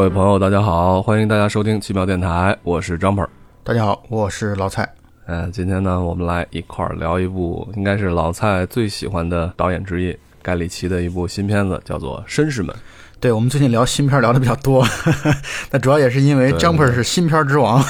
[0.00, 3.28] 各位朋友，大家好，欢迎大家收听奇妙电台，我是张鹏。
[3.62, 4.88] 大家好，我是老蔡。
[5.26, 12.74] 嗯，今天呢，我们来一块儿聊一部应该是老蔡最喜欢的导演之一盖里奇的一部新片子，叫做《绅士们》。
[13.20, 14.82] 对，我们最近聊新片聊的比较多，
[15.70, 17.84] 那主要也是因为 Jumper 是新片之王，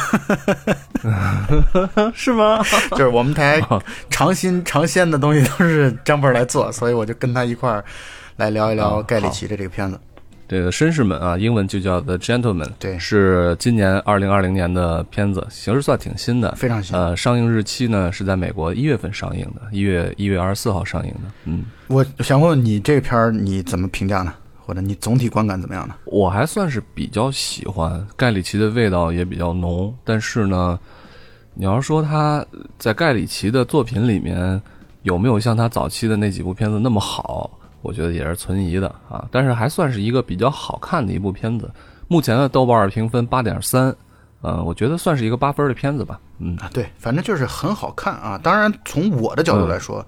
[2.13, 2.61] 是吗？
[2.91, 3.63] 就是我们台
[4.11, 7.85] 尝新尝鲜的东西都是 Jumper 来做，所以我就跟他一块儿
[8.35, 10.01] 来聊一聊盖里奇的这个片子。
[10.51, 16.97] 这个绅士们啊，英文就叫 The Gentleman，对，是今年二零二零年的片子，形式算挺新的，非常新。
[16.99, 21.31] 呃，上映日期呢是在美国一月份上映的，一月一月二十四号上映的。
[21.45, 24.35] 嗯，我想问问你这片儿你怎么评价呢？
[24.59, 25.95] 或者你总体观感怎么样呢？
[26.05, 30.77] 我还算是比较喜欢盖里奇的味道也比较浓，但是呢，
[31.55, 32.45] 你要说他
[32.77, 34.61] 在盖里奇的作品里面
[35.03, 37.49] 有没有像他早期的那几部片子那么好？
[37.83, 41.71] 我觉得也是存疑的啊，但是还算是一个比较好看的一部片子。
[42.09, 43.95] 目前的豆瓣评分八点三，
[44.41, 46.21] 呃，我觉得算是一个八分的片子吧。
[46.39, 48.39] 嗯啊，对，反正就是很好看啊。
[48.43, 50.05] 当然，从我的角度来说，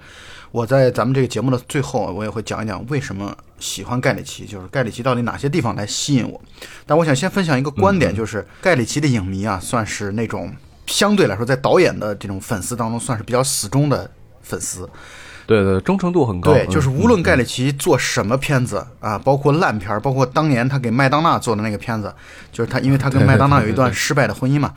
[0.51, 6.41] 我在咱们这个节目的最后，我也会讲一讲为什么喜欢盖里奇，就是盖里奇到底哪些地方来吸引我。
[6.85, 10.53] 但我想先分享一个观点，就是盖里奇的影迷啊，算是那种
[10.87, 14.89] 相对来说在导演的这种粉丝当中算是比较死忠的粉丝。
[15.47, 16.53] 对对，忠诚度很高。
[16.53, 22.15] 对，就是无论盖里奇做什么片子啊，包括烂片，包括当年他给麦当娜做的那个片子，
[22.53, 24.73] 就是他，因为他跟麦当娜有一段失败的婚姻嘛，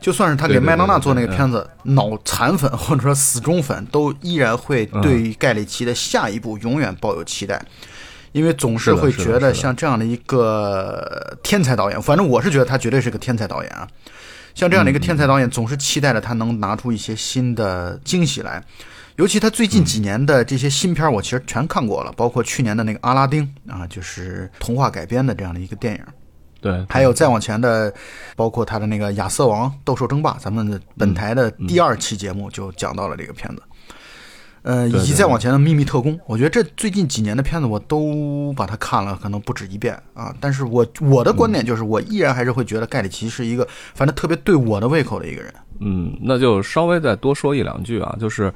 [0.00, 7.60] 就算是他给麦当娜做那个片子，脑残粉或者说死忠粉都依然会对于盖里奇的下一步永远抱有期待，
[8.32, 13.88] 因为总是会觉得像这样的一个天才导演，反正我是觉得他绝对是个天才导演啊，
[14.54, 18.62] 像这样的一个天才导演，总是期待着他能拿出一些新的惊喜来。
[19.20, 26.00] 尤其他最近几年的这些新片，我其实全看过了，包括去年的那个《阿拉丁》啊，就是童话改编的这样的一个电影。
[26.62, 27.92] 对，还有再往前的，
[28.34, 33.62] 包括他的那个《亚瑟王斗兽争霸》，咱们本台的第二期节目就讲到了这个片子。
[34.62, 40.34] 呃，以及再往前的《秘密特工》，我觉得这最近几年的片子我都把它看了，可能不止一遍啊。
[40.40, 45.52] 但是我我的观点就是，我依然还是会觉得盖里奇是一个反正特别对我的胃口的一个人。
[45.80, 48.50] 嗯，那就稍微再多说一两句啊，就是。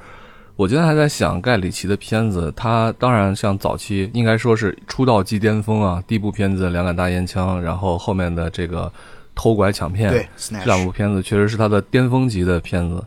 [0.57, 8.89] 我今天还在想盖里奇的片子，他当然像早期应该说是出道即巅峰啊，第一部片子《两杆大烟枪》，然后后面的这个
[9.35, 13.03] 偷拐抢骗，对，这两部片子确实是他的巅峰级的片子。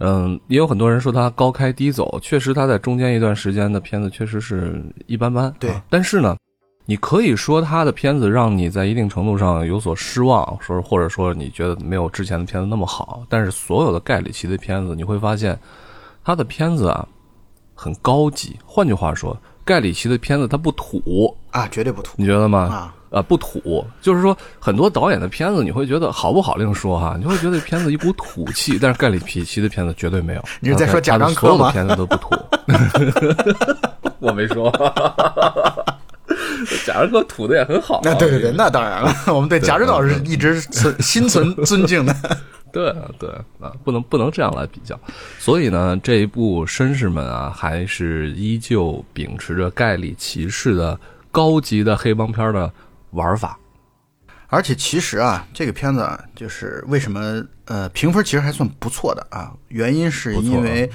[0.00, 5.50] 嗯，也有很多人说他高开低走，确实他在中间一段时间的片子确实是一般般。
[5.58, 6.36] 对，但是呢，
[6.84, 13.22] 你可以说他的片子让你在一定程度上有所失望，说或者说你觉得没有之前的片子那么好。
[13.30, 15.58] 但是所有的盖里奇的片子，你会发现。
[16.24, 17.06] 他的片子啊，
[17.74, 18.56] 很高级。
[18.64, 22.14] 换句话说，盖里奇的片子他不土啊，绝对不土。
[22.16, 22.58] 你觉得吗？
[22.60, 28.78] 啊，呃，不土，就是说很多导演的片子，你会觉得好不好另说哈，你会觉得片子一股土气。
[28.82, 30.44] 但是盖里皮奇的片子绝对没有。
[30.60, 31.56] 你是在说贾樟柯吗？
[31.56, 32.30] 所有的片子都不土。
[34.20, 34.70] 我没说。
[36.86, 38.00] 贾樟柯土的也很好。
[38.04, 42.14] 那对对对，那当然了，我们对贾指导是一直存心存尊敬的。
[42.72, 44.98] 对啊，对啊，不能不能这样来比较，
[45.38, 50.98] 所以呢，这一部《绅士们》啊，还是依旧秉持着盖里奇式的
[51.30, 52.72] 高级的黑帮片的
[53.10, 53.58] 玩法。
[54.48, 60.90] 而且其实啊，这个片子啊，就是为什么呃评分其实还算不错的啊，原因是因为。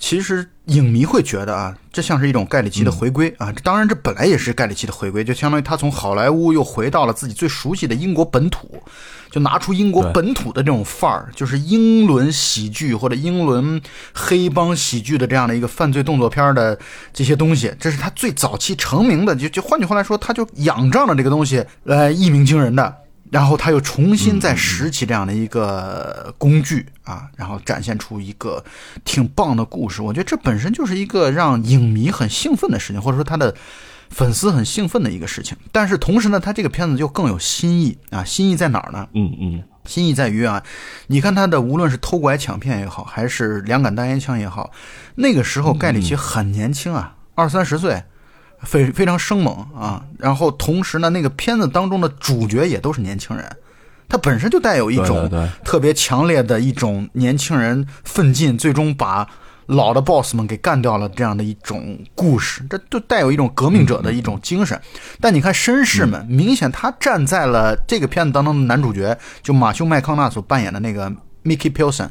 [0.00, 3.52] 其实影迷会觉得啊，这像是一种盖里奇的回归啊。
[3.64, 8.80] 当然，这本来也是盖里奇的回归，就相当于他从好莱坞又回到了自己最熟悉的英国本土，
[9.30, 13.80] 就拿出英国本土的这种范儿，就是英伦喜剧或者英伦
[14.14, 16.78] 黑帮喜剧的这样的一个犯罪动作片的
[17.12, 17.72] 这些东西。
[17.78, 22.94] 这是他最早期成名的，就就换句话来说，他就仰仗着这个东西来一鸣惊人的。
[23.30, 28.64] 然后他又重新再拾起这样的一个工具啊，然后展现出一个
[29.04, 30.00] 挺棒的故事。
[30.00, 33.54] 我觉得这本身就是一个让影迷很兴奋的事情，或者说他的
[34.10, 35.56] 粉丝很兴奋的一个事情。
[35.72, 38.24] 但是同时呢，他这个片子就更有新意啊！
[38.24, 39.08] 新意在哪儿呢？
[39.14, 40.62] 嗯嗯，新意在于啊，
[41.06, 44.70] 你看他的无论是偷拐抢骗也好，还是两杆大烟枪也好，
[45.16, 48.02] 那个时候盖里奇很年轻啊，二三十岁。
[48.62, 53.48] 非非常生猛啊，然后同时呢，那个片子当中的主角也都是年轻人，
[54.08, 55.30] 他本身就带有一种
[55.64, 59.28] 特别强烈的一种年轻人奋进，最终把
[59.68, 64.78] 老的 boss 们给干掉了这样的一种故事，这就带有一种革命者的一种精神。
[65.20, 71.10] 但你看绅士们，明显他站在了这个片子当中的男主角，就马修麦康纳所扮演的那个
[71.44, 72.08] Mickey Pilson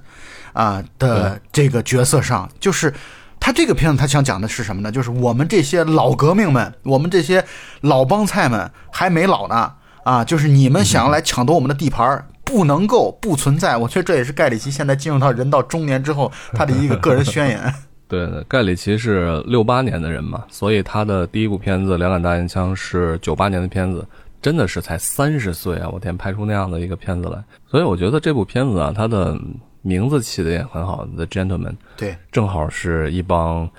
[0.53, 2.93] 啊的这个角色上，就是。
[3.39, 4.91] 他这个片子，他想讲的是什么呢？
[4.91, 7.45] 就是我们这些老革命们，我们这些
[7.81, 9.71] 老帮菜们还没老呢
[10.03, 13.77] 啊，就是你们想要来抢夺我们的地盘儿，不能够不存在。
[13.77, 17.73] 我觉得这也是盖里奇现在进入到人到中年之后他的一个个人宣言。
[18.09, 24.07] 对的，盖里奇是六八年的人嘛，所以他的第一部片子《两杆大烟枪》是九八年的片子，
[24.41, 25.89] 真的是才三十岁啊！
[25.91, 29.37] 我天，拍出那样的一个片子来，所以我觉得这部片子啊，它的
[29.81, 33.69] 名字起的也很好，《The Gentleman》，对，正好是一帮。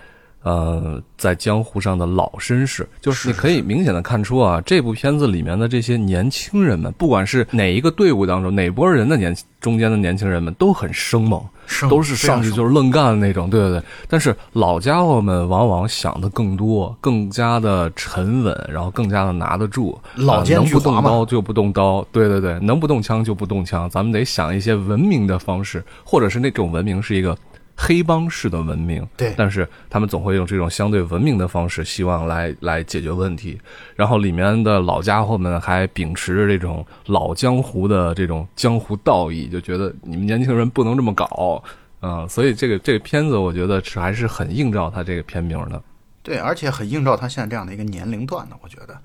[0.43, 11.43] 呃，在江湖上的老绅士，就是你可以明显的看出啊，这部片子里面的这些年轻人们，不管是哪一个队伍当中哪波人的年中间的年轻人们，都很生猛，
[11.91, 13.83] 都是上去就是愣干的那种，对对对。
[14.09, 19.99] 但是老家伙们往往想的更多，更加的沉稳，然后更加的拿得住。
[20.15, 23.91] 老能不动刀就不动刀，对对对，能不动枪就不动枪。
[23.91, 27.37] 咱们得想一些文明的方式，或者是那种文明是一个。
[27.81, 33.57] 黑帮式的文明，对，但是他们总会用这种相对文明的方式，希望来来解决问题。
[33.95, 41.63] 然后里面的老家伙们还秉持着这种老江湖的这种江湖道义，就觉得你们年轻人不能这么搞，
[42.03, 45.81] 嗯，所以这个这个片子我觉得是还是很映照他这个片名的。
[46.25, 48.99] 对，而且很映照他现在这样的一个年龄段的，我觉得。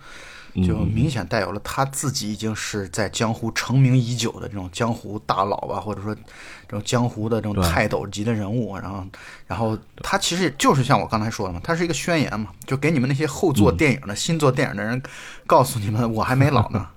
[0.56, 6.22] 就明显带有了他自己已经是在江湖成名已久的这种江湖大佬吧，或者说这
[6.68, 8.76] 种江湖的这种泰斗级的人物。
[8.78, 9.06] 然后，
[9.48, 15.02] 然后他其实就是像我刚才说的嘛，他是一个宣言嘛，就给你们那些后做电影的新做电影的人，
[15.48, 16.88] 告诉你们我还没老呢。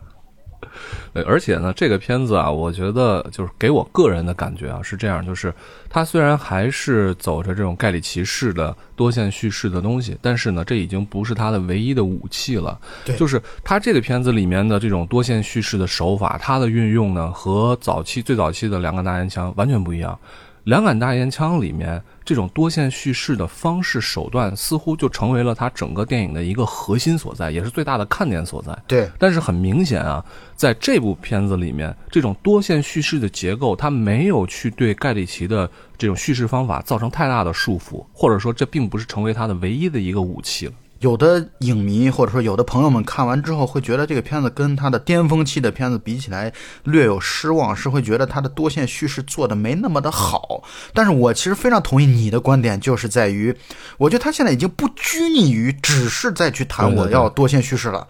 [1.12, 5.52] 对，而且呢，这个片子啊，我觉得就是给我个人的感觉啊是这样，就是
[5.88, 12.78] 它虽然还是走着这种盖里奇式的多线叙事的东西，但是呢，这已经不是它的唯一的武器了。
[13.04, 20.18] 对，就是它这个片子里面的这种多线叙事的手法，它的运用呢，和早期最早期的两个大烟枪完全不一样。
[20.66, 28.76] 两杆大烟枪里面这种多线叙事的方式手段，似乎就成为了它整个电影的一个核心所在，也是最大的看点所在。
[28.88, 30.24] 对，但是很明显啊，
[30.56, 40.72] 在这部片子里面，这种多线叙事的结构，它没有去对盖里奇的这种叙事方法造成太大的束缚，或者说这并不是成为他的唯一的一个武器了。
[41.00, 46.50] 有的影迷或者说有的朋友们看完之后会觉得这个片子跟他的巅峰期的片子比起来
[46.84, 50.62] 略有失望，是会觉得他的多线叙事做的没那么的好。
[50.94, 53.54] 但是我其实非常同意你的观点，就是在于，
[53.98, 58.08] 我觉得他现在已经不拘泥于只是再去谈我要多线叙事了，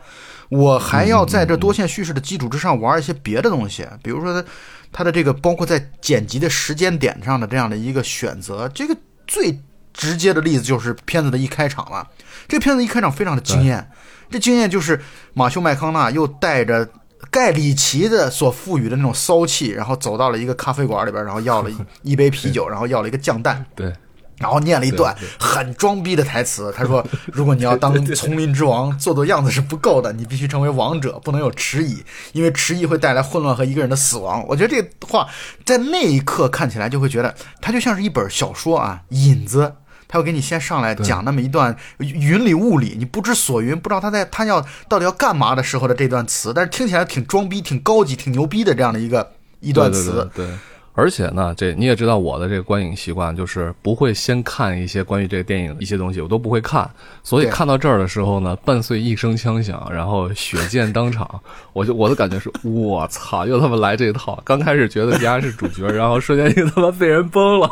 [0.49, 4.49] 我还要在这多线叙事的基础之上玩一些别的东西，比如说他
[4.93, 8.97] 他的这个包括在剪辑的时间点上的这样的一个选择，这个
[9.27, 9.61] 最
[9.93, 12.07] 直接的例子就是片子的一开场了。
[12.49, 13.91] 这片子一开场非常的惊艳，
[14.31, 15.01] 这惊艳就是
[15.35, 16.89] 马修麦康纳又带着
[17.31, 21.71] 盖里奇的所赋予的那种骚气，然后走到了一个咖啡馆里边，然后要了
[22.03, 23.93] 一 杯啤酒，然后要了一个酱蛋，对，
[24.39, 26.73] 然后念了一段很装逼的台词。
[26.77, 32.03] 他说： “如果你要当丛林之王，做做样子是不够的，你必须成为王者，不能有迟疑，
[32.33, 35.27] 因为迟疑会带来混乱和一个人的死亡。”我觉得这话
[35.65, 39.73] 在那一刻看起来就会觉得，它就像是一本小说啊，引子。
[40.09, 50.29] 他会给你先上来讲那么一段云里雾里，你不知所云，不知道他在他要到底要干嘛的时候的这段词，但是听起来挺装逼、挺高级、挺牛逼的这样的一个一段词。
[50.35, 50.47] 对，
[50.95, 56.89] 而且呢，这你也知道我的这个观影习惯，就是不会先看一些关于这个电影一些东西，我都不会看。
[57.23, 61.29] 所以看到这儿的时候呢，伴随一声枪响，然后血溅当场，
[61.73, 64.41] 我就我的感觉是，我操，又他妈来这套！
[64.45, 67.69] 刚开始觉得人家是主角，然后瞬间就他妈被人崩了。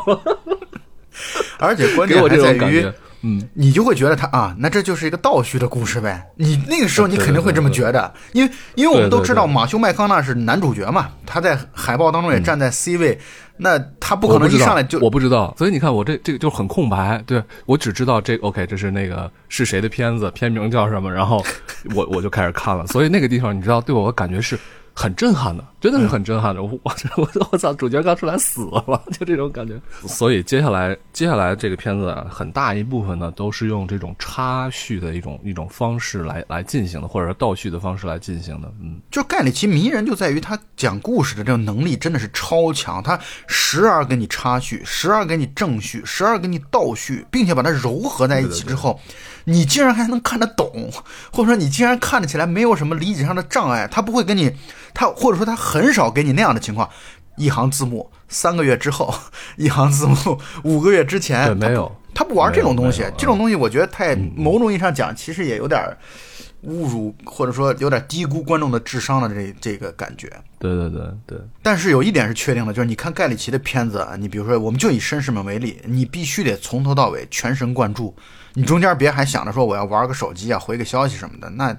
[1.59, 2.85] 而且关键还在于，
[3.21, 6.23] 嗯，你就会觉得他啊，那这就是一个倒叙的故事呗。
[6.35, 13.17] 你那个时候你肯定会这么觉得，因为因为我们都知道马修麦康纳是男主角嘛，他在海报当中也站在 C 位，
[13.57, 21.43] 那他不可能一上来就我不知道，所以你看我这这个就很空白，对我只知道这 OK，这是那个是谁的片子，片名叫什么，然后
[21.95, 24.59] 我我就开始看了，所以那个地方你知道对我的感觉是。
[24.97, 26.63] 很震撼的，真的是很震撼的。
[26.63, 29.79] 我我我我操，主角刚出来死了， 就这种感觉。
[30.07, 38.73] 所以接下来接下来这个片子啊，很大一部分呢都是用这种插叙的一种一种方式来来进行的，或者说倒叙的方式来进行的。
[38.81, 48.97] 嗯，就盖里奇迷人就在于他讲故事的这种能力真的是超强，他时而给你插叙，时而给你正叙，时而给你倒叙，并且把它糅合在一起之后。
[49.45, 50.91] 你竟然还能看得懂，
[51.31, 54.51] 或者说你竟然看得起来没有什么理解上的障碍，他不会跟你，
[54.93, 56.89] 他或者说他很少给你那样的情况，
[57.37, 59.13] 一行字幕三个月之后，
[59.57, 65.79] 一行字幕五个月之前，没有，他不玩这种东西，这种东西我觉得太某种意义上讲，其实也有点
[66.65, 70.27] 侮辱或者说有点低估观众的智商的这这个感觉。
[70.57, 71.37] 对对对对。
[71.61, 78.15] 但是有一点是确定的，就是你看盖里奇的片子，你比如说我们就以绅士们为例，你必须得从头到尾全神贯注。
[78.55, 81.75] 你中间别还想着说我要玩个手机啊，回个消息什么的，那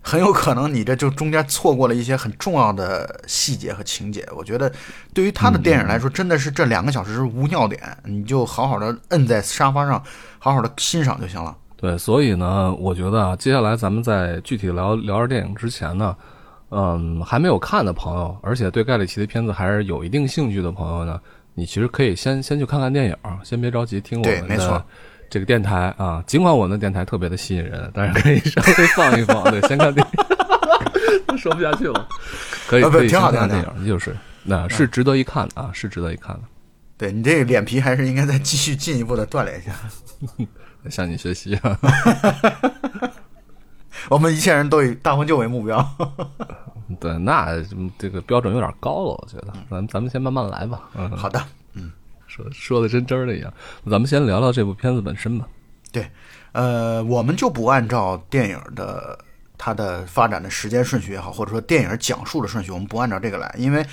[0.00, 4.26] 很有可能你这就中间错过了一些很重要的细节和情节。
[4.36, 4.70] 我觉得
[5.14, 10.02] 对于他的电影来说，真的是这两个小时是无尿点，你就好好的摁在沙发上，
[10.38, 11.56] 好好的欣赏就行了。
[11.76, 16.16] 对，所以呢，我觉得啊，接下来咱们在具体聊聊这电影之前呢，
[16.70, 21.20] 嗯，还没有看的朋友，而且对盖里奇的片子还是有一定兴趣的朋友呢，
[21.54, 24.84] 你其实可以先先去看看电影，先别着急听我们的。
[25.34, 32.08] 这个电台啊，尽管我们的电台特别的吸引人，但是可以稍微放一放，对，先看电影， 说不下去了，
[32.68, 36.42] 可以可以挺好看电影，就是那是值得一看的啊，是值得一看的。
[36.96, 39.72] 对你这个脸皮还是应该再继续进一步的锻炼一下，
[40.88, 41.76] 向你学习啊。
[44.08, 45.84] 我们一切人都以大婚就为目标。
[47.00, 47.60] 对，那
[47.98, 50.82] 这个标准有点高了，我觉得，咱咱们先慢慢来吧。
[50.94, 51.63] 嗯，好的，嗯。
[52.34, 53.54] 说说的真真的一样，
[53.88, 55.46] 咱们先聊聊这部片子本身吧。
[55.92, 56.10] 对，
[56.50, 59.16] 呃，我们就不按照电影的
[59.56, 63.86] 它的发展的时间顺序也好，或者说电影讲述的顺序，我们不按照这个来，因为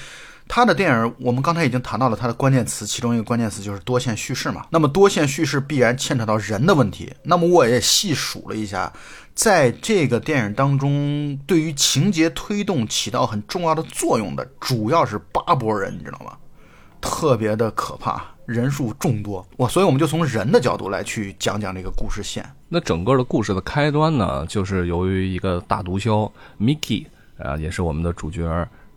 [0.47, 4.65] 它的电影我们刚才已经谈到了它的关键词，其中一个关键词就是多线叙事嘛。
[4.71, 7.13] 那么多线叙事必然牵扯到人的问题。
[7.21, 8.91] 那么我也细数了一下，
[9.35, 16.35] 在这个电影当中，对于情节推动起到很重要的作用的，主要是八拨人，你知道吗？
[16.99, 22.43] 特别的可怕，人数众多，我所以我们就从人的角度来去讲讲这个故事线。
[22.67, 27.05] 那整个的故事的开端呢，就是由于一个大毒枭 Mickey
[27.37, 28.45] 啊，也是我们的主角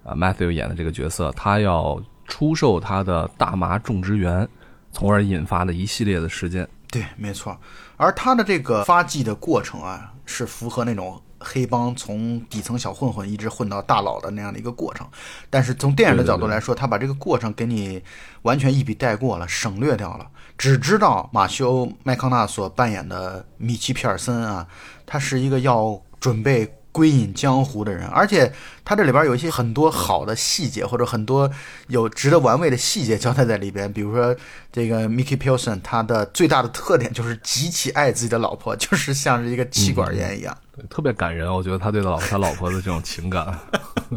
[0.05, 4.49] 啊 Matthew 演的这个角色，他要出售他的大麻种植园，
[4.93, 6.69] 从而引发的一系列的事件。
[6.91, 7.57] 对，没错。
[7.97, 11.21] 而他的这个发迹的过程啊，是符合那种。
[11.45, 15.07] 黑帮从底层小混混一直混到大佬的那样的一个过程，
[15.51, 18.03] 但是从电影的角度来说，他把这个过程给你
[18.43, 24.67] 完全一笔带过了，省略掉了，只知道马修麦康纳所扮演的米奇皮尔森啊，
[25.05, 26.75] 他是一个要准备。
[26.95, 28.53] 归隐江湖的人，而且
[28.85, 31.51] 他这里边有一些很多好的细节，或者很多
[31.89, 33.93] 有值得玩味的细节交代在里边。
[33.93, 34.33] 比如说，
[34.71, 41.53] 这个 Mickey Pilson，他的最大的特点就是极其爱自己的老婆，就是像是一个气管炎一样，对，特别感人。
[41.53, 43.59] 我觉得他对老他老婆的这种情感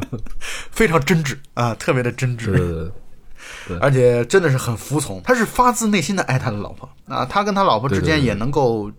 [0.72, 2.91] 非常真挚啊，特别的真挚，对对
[3.69, 8.91] 对，而且真的是很服从，他是发自内心的爱他的老婆啊，他跟他老婆之间也能够。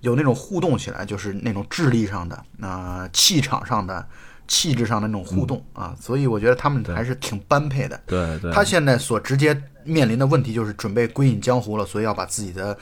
[0.00, 4.06] 有那种互动起来，就是那种智力上的、啊气场上的、
[4.46, 8.00] 气质上的那种互动啊，所以我觉得他们还是挺般配的。
[8.06, 12.76] 对对，他现在所直接面临的问题就是准备归隐江湖了，所以要把自己的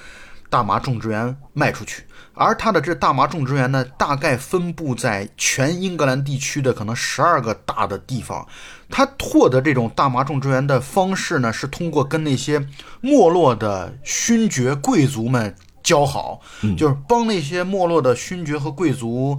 [0.51, 2.03] 大麻种植园卖出去。
[2.37, 8.45] 而他的这大麻种植园呢，大概分布在全英格兰地区的可能十二个大的地方。
[8.91, 12.59] 他获得这种大麻种植园的方式呢，是通过跟那些
[13.01, 15.55] 没落的勋爵贵族们。
[15.85, 16.41] 交好，
[16.77, 19.39] 就是帮那些没落的勋爵和贵族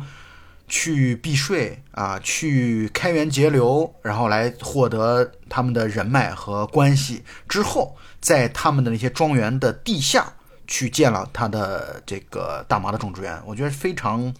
[0.67, 7.23] 去避税啊，去开源节流，然后来获得他们的人脉和关系。
[7.49, 10.31] 之后，在他们的那些庄园的地下
[10.67, 13.41] 去建了他的这个大麻的种植园。
[13.45, 14.33] 我觉得非常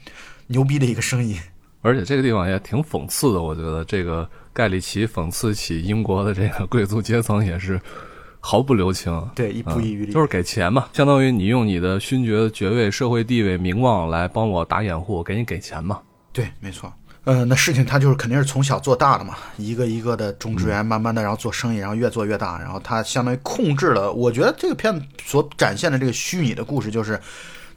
[0.47, 1.39] 牛逼的一个生意，
[1.81, 3.41] 而且这个地方也挺讽刺的。
[3.41, 7.81] 我觉得这个盖里奇讽刺起英国的这个贵族阶层也是。
[8.48, 16.00] 毫不留情，对，一不遗余力，就是给钱嘛，相当于你用你的勋爵爵位、社会地位、名望来帮我打掩护，给你给钱嘛。
[16.32, 16.94] 对，没错。
[17.24, 24.14] 呃，那事情他就是肯定是从小做大的嘛，一个一个的种植园，慢慢的然后做生意，然后越做越大，然后他相当于控制了。
[24.14, 27.20] 我觉得这个片子所展现的这个虚拟的故事，就是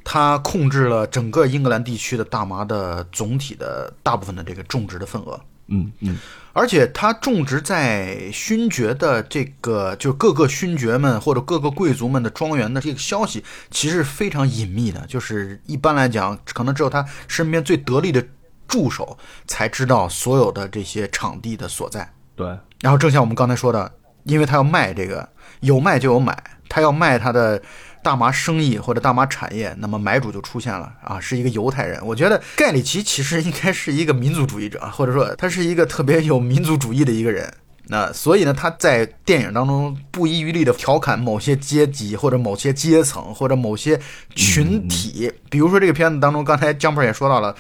[0.05, 5.41] 他控制了整个英格兰地区的大麻的总体的大部分的这个种植的份额。
[5.71, 6.19] 嗯嗯，
[6.59, 15.07] 而且他种植在勋爵的这个，就各个勋爵们或者各个贵族们的庄园的这个消息，其实非常隐秘的。
[15.07, 18.21] 就是一般来讲，可能只有他身边最得力的
[18.67, 22.12] 助手才知道所有的这些场地的所在。
[22.35, 22.49] 对。
[22.81, 23.93] 然后正像我们刚才说的，
[24.25, 25.29] 因为他要卖这个，
[25.61, 26.37] 有卖就有买，
[26.69, 27.62] 他要卖他的。
[28.02, 32.00] 大麻生意或者大麻产业，那么买主就出现了啊，是一个犹太人。
[32.05, 37.52] 我觉得盖里奇其实应该是一个民族主义者， 或者说他是一个特别有民族主义的一个人。
[37.90, 43.99] 那所以呢，他在电影当中不遗余力地调侃某些阶级或者某些阶层或者某些
[44.35, 45.33] 群体。
[45.50, 47.55] 比如说这个片子当中，刚才江波也说到了，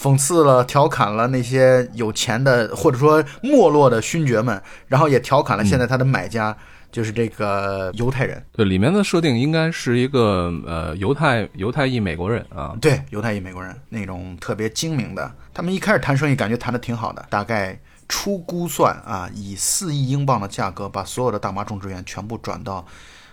[0.00, 6.56] 讽刺了、调侃了那些有钱的或者说没落的勋爵们，然后也调侃了现在他的买家。
[6.92, 13.74] 就是这个犹太人，对里面的设定应该是一个呃犹太犹太裔美国人啊，对犹太裔美国人。
[13.88, 17.76] 那种特别精明的，他们一开始谈生意感觉谈的挺好的，大概
[18.08, 22.86] 初估算啊，以四亿英镑的价格把所有的大麻种植园全部转到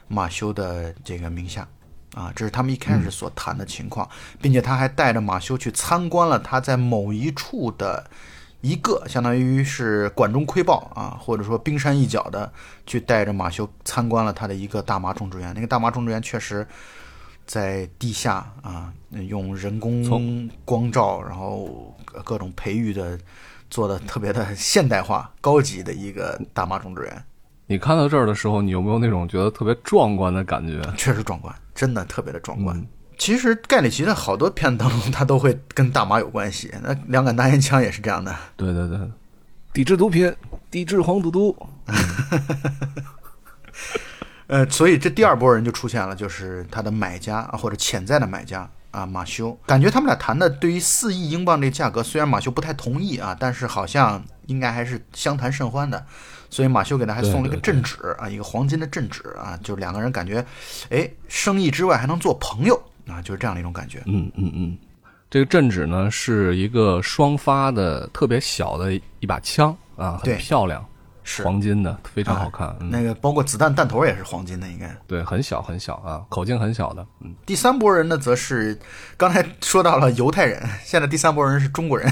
[0.07, 1.67] 马修的这个名下，
[2.13, 4.07] 啊，这是他们一开始所谈的情况，
[4.41, 8.09] 并且他还带着马修去参观了他在某一处的
[8.61, 12.51] 一个，相当于是管中窥豹啊，或者说冰山一角的，
[12.85, 15.53] 去带着马修参观了他的一个大麻种植园。
[15.55, 16.67] 那个大麻种植园确实
[17.45, 23.17] 在地下啊，用人工光照，然后各种培育的，
[23.69, 27.23] 做的特别的现代化、高级的一个大麻种植园。
[27.65, 30.81] 你看到这儿的时候，你有没有那种觉得特别壮观的感觉？
[30.97, 32.85] 确实壮观，真的特别的壮观。
[33.19, 36.73] 其实盖里奇的好多片当中，他都会跟大麻有关系。
[36.81, 38.33] 那两杆大烟枪也是这样的。
[38.55, 38.97] 对对对，
[39.73, 40.33] 抵制毒品，
[40.71, 41.55] 抵制黄赌毒。
[44.47, 49.55] 呃，所以这第二波人就出现了，就是他的买家啊，或者潜在的买家啊，马修。
[49.67, 56.03] 感觉他们俩谈的对于四亿英镑这个价格，虽然马修不太同意啊，但是好像应该还是相谈甚欢的。
[56.49, 60.43] 所以马修给他还送了一个镇纸啊，一个黄金的镇纸啊，就两个人感觉，
[60.89, 64.01] 哎，生意之外还能做朋友啊，就是这样的一种感觉。
[64.05, 64.77] 嗯嗯嗯，
[65.29, 70.85] 这个镇纸呢是一个双发的特别小的一把枪啊，很漂亮，
[71.23, 72.75] 是黄金的，非常好看。
[72.79, 77.05] 那个包括子弹弹头也是黄金的，应该对，很小很小啊，口径很小的。
[77.21, 78.77] 嗯，第三波人呢，则是
[79.17, 82.11] 刚才说到了犹太人，现在第三波人是中国人。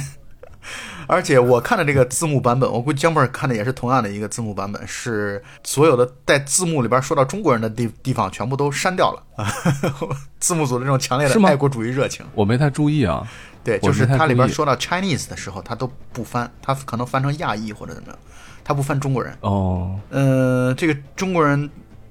[1.08, 9.48] 而且我看的这个字幕版本，我估计江本看的也是同样的一个字幕版本，是所有的带字幕里边说到中国人的地地方全部都删掉了啊！
[10.40, 13.26] 字幕组的这种强烈的爱国主义热情，我没太注意啊。
[13.64, 18.18] 对，就是它里边说到 Chinese 的时候，它都不翻，它可能翻成亚裔或者怎么样，
[18.64, 19.34] 它不翻中国人。
[19.42, 21.70] 哦，呃，这个中国人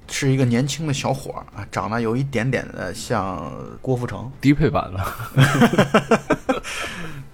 [0.09, 6.61] 是一个年轻的小伙啊，长得有一点点的像郭富城，低配版的。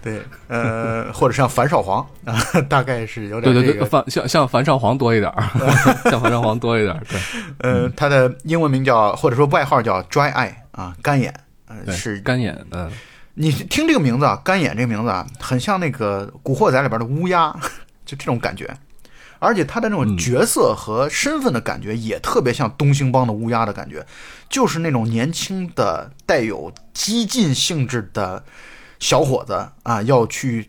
[0.01, 5.43] 对，呃，或者像樊少皇啊，大概是有点对对对，樊像像樊少皇多一点儿，
[6.11, 7.01] 像樊少皇多一点儿。
[7.09, 7.19] 对，
[7.59, 11.33] 呃，他的英文名叫或者说外号叫 Dry Eye 啊，干眼，
[11.67, 12.65] 呃，是干眼。
[12.71, 12.91] 嗯，
[13.35, 17.55] 你听这个名字啊，干眼这个名字啊，很像那个《古惑仔》里边的乌鸦，
[18.05, 18.69] 就这种感觉。
[19.43, 24.05] 而且他的那种角色和身份的感觉也特别像东兴帮的乌鸦的感觉，
[24.49, 28.43] 就是那种年轻的带有激进性质的。
[28.99, 30.65] 小伙子啊，要去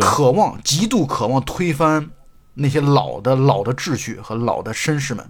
[0.00, 2.10] 渴望、极度渴望推翻
[2.54, 5.24] 那些老的、老的秩序和老的绅士们。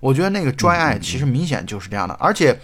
[0.00, 2.14] 我觉得那个 Dry Eye 其实明显就是这样的。
[2.14, 2.58] 而且，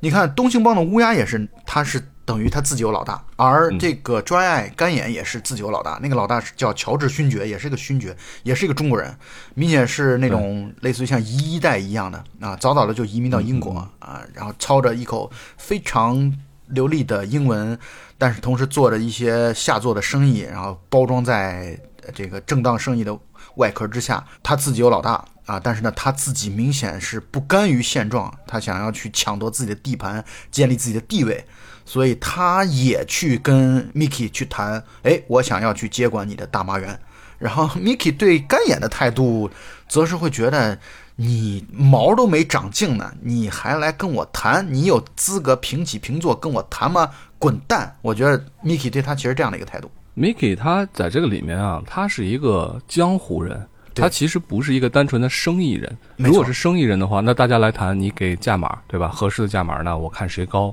[0.00, 5.98] 你看东兴帮的乌鸦也是，他是等于他自己有老大，而这个 Dry Eye 干眼也是自己有老大。
[6.02, 9.16] 那个老大是叫乔治勋爵，也是一个勋爵，也是一个中国人，
[9.54, 16.32] 明显是那种类似于像一代一样的啊，早早的就移民到英国啊，然后操着一口非常
[16.68, 17.78] 流利的英文。
[18.18, 21.76] 但是同时做着一些下作的生意，然后包装在
[22.14, 23.18] 这个正当生意的
[23.56, 24.24] 外壳之下。
[24.44, 31.44] 他自己有老大啊，但是呢，他自己明显是不甘于现状，他想要去抢夺自己的地盘，建立自己的地位，
[31.84, 36.98] 所以他也去跟 Mickey 去谈，哎，我想要去接管你的大麻园。
[37.38, 39.50] 然后 Mickey 对干眼的态度，
[39.88, 40.78] 则是会觉得
[41.16, 44.64] 你毛都没长净呢，你还来跟我谈？
[44.72, 47.10] 你有资格平起平坐跟我谈吗？
[47.38, 47.92] 滚蛋！
[48.00, 49.90] 我觉得 Mickey 对他其实这样的一个态度。
[50.16, 55.98] Mickey 他在这个里面啊，他是一个江湖人，他其实不是一个单纯的生意人。
[56.16, 59.08] 如果是生意人的话，那大家来谈，你给价码，对吧？
[59.08, 59.98] 合适的价码呢？
[59.98, 60.72] 我看谁高，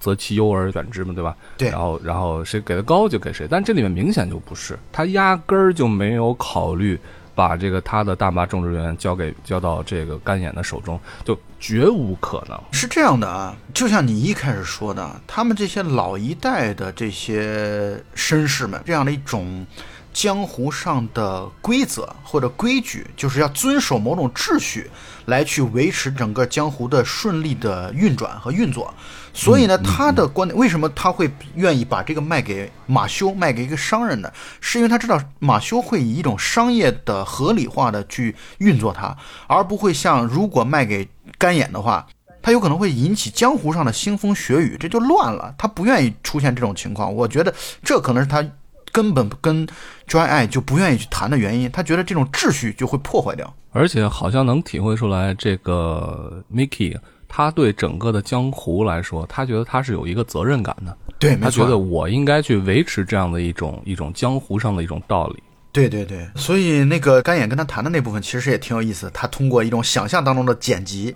[0.00, 1.36] 择其优而选之嘛，对吧？
[1.56, 1.68] 对。
[1.68, 3.46] 然后，然后谁给的高就给谁。
[3.48, 6.98] 但这里面明显就不是，他压根儿就没有考虑。
[7.32, 12.60] 把这个他的大麻种植园交给交到这个干眼的手中，就绝无可能。
[12.70, 19.64] 是这样的啊，就像你一开始说的，他们这些老一代的这些绅士们，这样的一种
[20.12, 24.90] 江湖上的规则或者规矩，就是要遵守某种秩序，
[25.26, 28.92] 来去维持整个江湖的顺利的运转和运作。
[29.32, 34.30] 所以呢，他的观点为什么他会愿意把这个卖给马修，卖给一个商人呢？
[34.60, 42.04] 是因为他知道马修会以一种商业的合理化的去运作它，而不会像如果卖给干眼的话，
[42.42, 45.54] 他有可能会引起江湖上的腥风血雨，这就乱了。
[45.56, 48.44] 他不愿意出现这种情况，我觉得这可能是他
[48.92, 49.66] 根本跟
[50.08, 51.70] Dry Eye 就不愿意去谈的原因。
[51.70, 56.96] 他觉得这种秩序就会破坏掉，而且好像能体会出来这个 Mickey。
[57.32, 60.96] 他对整个的江湖来说，他觉得他是有一个责任感的。
[61.16, 65.40] 对，他觉得我应该去维持这样的一种一种江湖上的一种道理。
[65.70, 69.08] 对对对，所以那个干眼跟他谈的那部分其实也挺有意思。
[69.14, 71.14] 他通过一种想象当中的剪辑，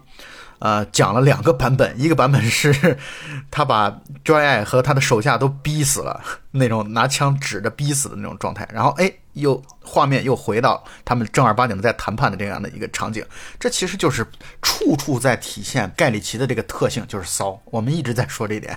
[0.64, 1.94] 呃，讲了两个版本。
[2.00, 2.96] 一个版本是
[3.53, 3.90] 他把
[4.24, 6.18] Dry Eye 和他的手下都逼死了，
[6.53, 8.66] 那种拿枪指着逼死的那种状态。
[8.72, 13.22] 然后，哎，又画面又回到他们正儿八经的在谈判的这样的一个场景，
[13.61, 14.27] 这其实就是
[14.62, 17.61] 处处在体现盖里奇的这个特性，就是骚。
[17.66, 18.74] 我们一直在说这一点。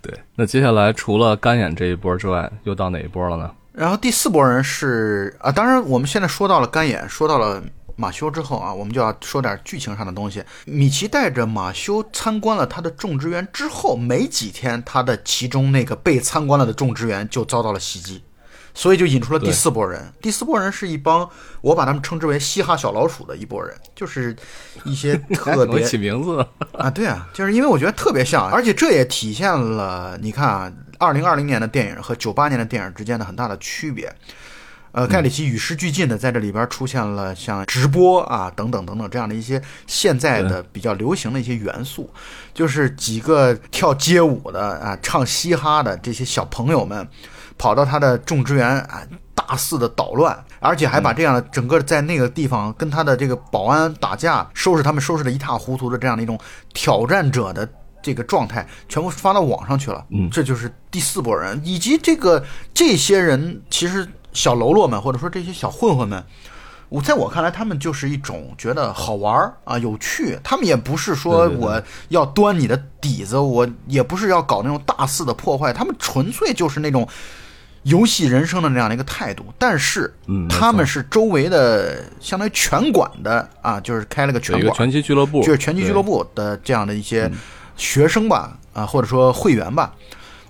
[0.00, 3.50] 对，那接下来除了干眼这一波之外，又到哪一波了呢？
[3.74, 7.62] 然后第四波人是啊，当然我们现在说到了干眼，说到了
[7.96, 10.42] 马修之后啊，我们就要说点剧情上的东西。
[10.64, 18.22] 米奇带着马修参观了他的种植园之后，没几天，他的其中那个被参观了的种植园就遭到了袭击。
[18.74, 20.10] 所以就引出了第四波人。
[20.22, 21.28] 第四波人是一帮
[21.60, 24.34] 我把他们称之为嘻哈小老鼠的一波人，就是
[24.84, 26.38] 一些特别 起名字
[26.72, 34.10] 啊，对啊，就是因为我觉得特别像，而且这也体现了你看啊，二零二零年的电影和九八年的电影之间的很大的区别。
[34.92, 42.08] 呃，盖里奇与时俱进的在这里边出现了像直播啊等等等等这样的一些现在的比较流行的一些元素，
[42.54, 47.08] 就是几个跳街舞的啊，唱嘻哈的这些小朋友们。
[47.58, 56.36] 跑到他的种植园啊，大肆的捣乱，而且还把这样的整个在那个地方跟他的这个保安打架，收拾他们收拾的一塌糊涂的这样的一种
[56.72, 57.68] 挑战者的
[58.02, 60.04] 这个状态，全部发到网上去了。
[60.10, 62.42] 嗯，这就是第四波人，以及这个
[62.74, 66.22] 这些人，其实小喽啰们或者说这些小混混们。
[66.88, 70.38] 我在我看来，他们就是一种觉得好玩儿啊、有趣。
[70.44, 75.72] 他们也不是说我要端你的底子，我也不是要搞那种大肆的破坏。
[75.72, 77.08] 他们纯粹就是那种
[77.84, 79.46] 游戏人生的那样的一个态度。
[79.58, 80.14] 但是，
[80.50, 87.30] 他们是周围的相当于拳馆的啊，就是开了个拳馆，拳击俱乐部，就是拳击俱乐部的这样的一些
[87.78, 89.94] 学生吧，啊，或者说会员吧。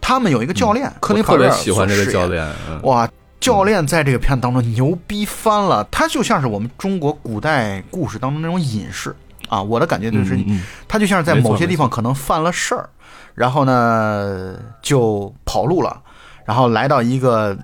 [0.01, 2.45] 他们有一个教练，克林法瑞尔喜欢这个教练，
[2.83, 3.09] 哇。
[3.43, 9.15] 教练在这个片子当中牛逼翻了，他就像是我们中国古代故事当中那种隐士
[9.49, 10.39] 啊，我的感觉就是，
[10.87, 12.89] 他就像是在某些地方可能犯了事儿，
[13.35, 16.01] 然后呢就跑路了，
[16.45, 17.59] 然后来到一个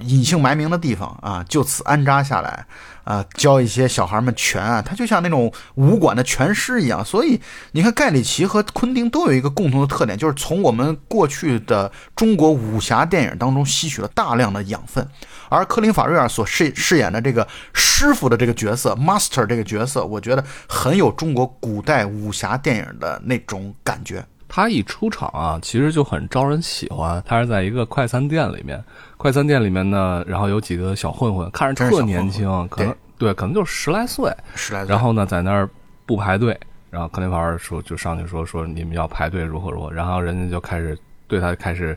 [0.00, 2.64] 隐姓埋名的地方啊，就此安扎下来。
[3.10, 7.04] 啊，教一些小孩们拳啊，他就像那种武馆的拳师一样。
[7.04, 7.40] 所以
[7.72, 15.04] 你看，盖里奇和昆汀都有一个共同的特点，就是从我们过去的中国武侠电影当中吸取了大量的养分。
[15.48, 17.44] 而科林·法瑞尔所饰饰演的这个
[17.74, 24.24] 师傅的这个角色，Master 这个角色，我觉得很有中国古代武侠电影的那种感觉。
[24.46, 27.22] 他一出场啊，其实就很招人喜欢。
[27.24, 28.82] 他是在一个快餐店里面，
[29.20, 34.88] 快餐店里面呢，然后有几个小混混，看着特年轻，可能对，可能就十来岁，十来岁。
[34.88, 35.68] 然后呢，在那儿
[36.06, 41.94] 不排队，然后克林法尔说就上去说说你们要排队如何如何，然后人家就开始对他开始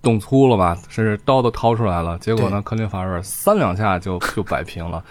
[0.00, 2.18] 动粗了吧，甚至刀都掏出来了。
[2.20, 5.04] 结果呢，克林法尔三两下就 就摆平了。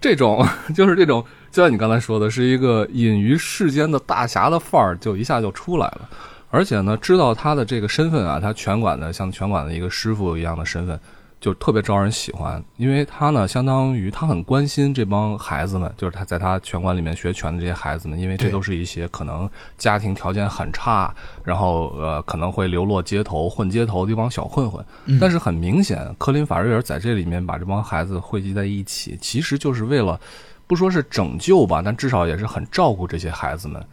[0.00, 1.24] 这种就是这种。
[1.50, 6.08] 就像你刚才说的，是一个隐于世间的大侠的范儿，就一下就出来了。
[6.52, 11.00] 而且呢，知道他的这个身份啊，他拳馆的像拳馆的一个师傅一样的身份，
[11.40, 12.62] 就特别招人喜欢。
[12.76, 24.84] 因为他呢，相当于他很关心这帮孩子们，就是他在他拳馆里面学拳的这些孩子们，因为这都是一些可能家庭条件很差，然后呃可能会流落街头、混街头的一帮小混混。
[25.18, 30.20] 但是很明显，科林·法瑞尔在这里面把这帮孩子汇集在一起，其实就是为了。
[30.64, 33.84] 不说是拯救吧，但至少也是很照顾这些孩子们，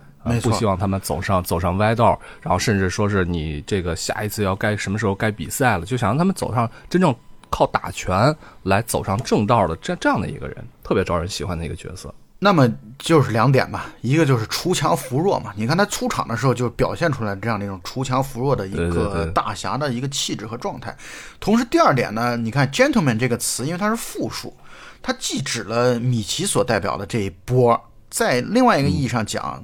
[0.41, 7.15] 不希望他们走上走上歪道，然后甚至说是你这个下一次要该什么时候该比赛了，就想让他们走上真正
[7.49, 12.13] 靠打拳来走上正道的这这样的一个人，特别招人喜欢的一个角色。
[12.41, 20.95] 那么就是两点吧，一个就是锄强扶弱嘛，你看他出场的时候就表现出来这样的一种锄强扶弱的一个大侠的一个气质和状态。
[21.41, 24.55] 同时，第二点呢，你看 “gentleman” 这个词，因为它是复数。
[25.01, 27.77] 它既指了米奇所代表的这一波，
[28.09, 29.61] 在另外一个意义上讲，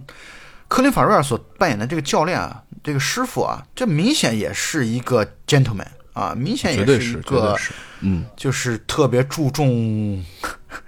[0.76, 7.58] 科林·法瑞尔所扮演的这个教练啊，这个师傅啊，这明显也是一个 gentleman 啊，明显也是一个，
[8.02, 10.22] 嗯，就是特别注重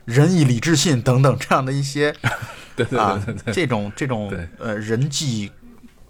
[0.04, 2.14] 仁义礼智信等等这样的一些，
[2.76, 5.50] 对对对对，这种这种呃人际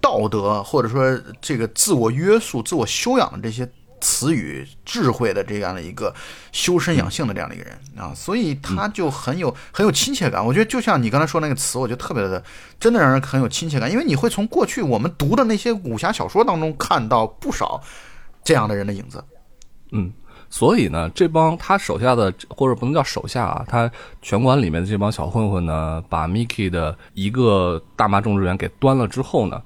[0.00, 3.70] 道德或者说这个自我约束、自我修养的这些。
[4.00, 6.14] 词语智慧的这样的一个
[6.52, 10.44] 修身养性的这样的一个人啊，所以他就很有很有亲切感。
[10.44, 12.42] 我觉得就像你刚才说那个词，我觉得特别的，
[12.78, 13.90] 真的让人很有亲切感。
[13.90, 17.80] 因为你会从过去我们读的那些武侠小说当中看到不少
[18.42, 19.22] 这样的人的影子。
[19.92, 20.12] 嗯，
[20.48, 23.90] 所以呢，这帮他手下的或者不能叫手下啊，他
[24.22, 29.62] 拳馆里面的这帮小混混呢，把 Mickey 的一个大麻种植园给端了之后呢，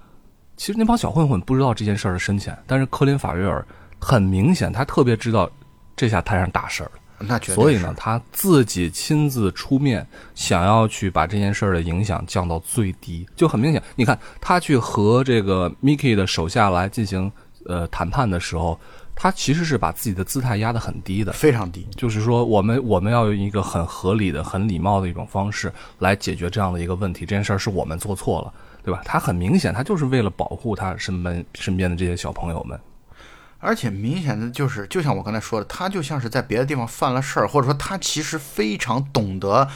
[0.56, 3.64] 其实那帮小混混不知道这件事儿的深浅，但是科林法瑞尔。
[4.04, 5.48] 很明显，他特别知道
[5.94, 6.92] 这下摊上大事儿了。
[7.24, 13.24] 那所以呢，他自己亲自出面，想要去把这件事儿的影响降到最低。
[13.36, 17.30] 就很明显，你看他去和这个 Mickey 的手下来进行
[17.66, 18.76] 呃谈判的时候，
[19.14, 21.86] 他其实是把自己的姿态压得很低的，非常低。
[21.94, 27.20] 就是说，我们我们要用一个很合理的、很礼貌的一种方式来解决这样的一个问题。
[27.20, 29.00] 这件事儿是我们做错了，对吧？
[29.04, 32.76] 他很明显，他就是为了保护他身边身边的这些小朋友们。
[33.64, 39.68] 而且明显的就是，就像我刚才说的，他就像是在别的地方犯了事儿，或者说他其实非常懂得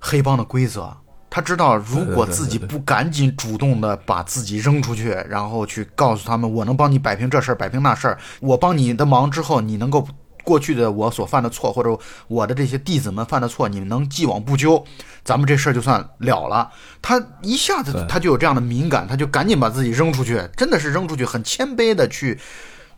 [0.00, 0.96] 黑帮的规则。
[1.30, 10.04] 他知道，如果自己不赶紧主动的把自己扔出去，然后去告诉他们，我能帮你摆平这事儿，摆平那事儿，我帮你的忙之后，你能够
[10.42, 14.84] 过去的我所犯的错，或者我的这些弟子们犯的错，你们能既往不咎，
[15.22, 16.68] 咱们这事儿就算了了。
[17.00, 22.36] 他一下子他就有这样的敏感，他就赶紧把自己扔出去，真的是扔出去，很谦卑的去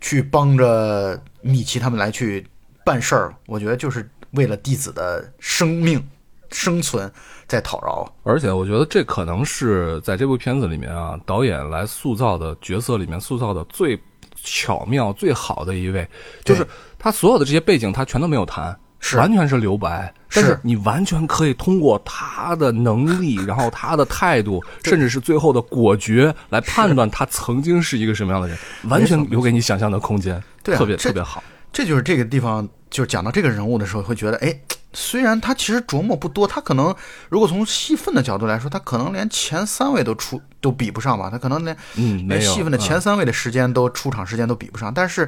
[0.03, 2.47] 去帮着米奇他们来去
[2.85, 3.35] 办事儿。
[3.47, 6.07] 我觉得就是为了弟子的生命。
[6.55, 7.11] 生存
[7.47, 13.99] 在讨饶，而且我觉得这可能是在这部片子里面啊，导演来塑造的角色里面塑造的最
[14.35, 16.07] 巧妙、最好的一位，
[16.45, 16.63] 就是
[16.99, 31.45] 他所有的这些背景他全都没有谈，是完全是留白，但是你完全可以通过他的能力，然后他的态度，甚至是最后的果决来判断他曾经是一个什么样的人，完全留给你想象的空间，特别特别好。
[31.71, 34.59] 这就是这个地方，就是讲到这个人物的时候，会觉得哎。
[34.95, 36.95] 虽然他其实琢磨不多，他可能
[37.31, 41.31] 如果从戏份的角度来说，他可能连前三位都出都比不上吧。
[41.31, 44.93] 他可能连嗯连戏份的前三位的时间都出场时间都比不上。
[44.93, 45.27] 但是，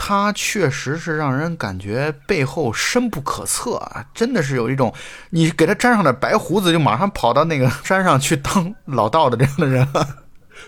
[0.00, 4.06] 他确实是让人感觉背后深不可测啊！
[4.14, 4.94] 真的是有一种
[5.30, 9.86] 你给他粘上点白胡子，就马上跑到那个山上去当老道的这样的人。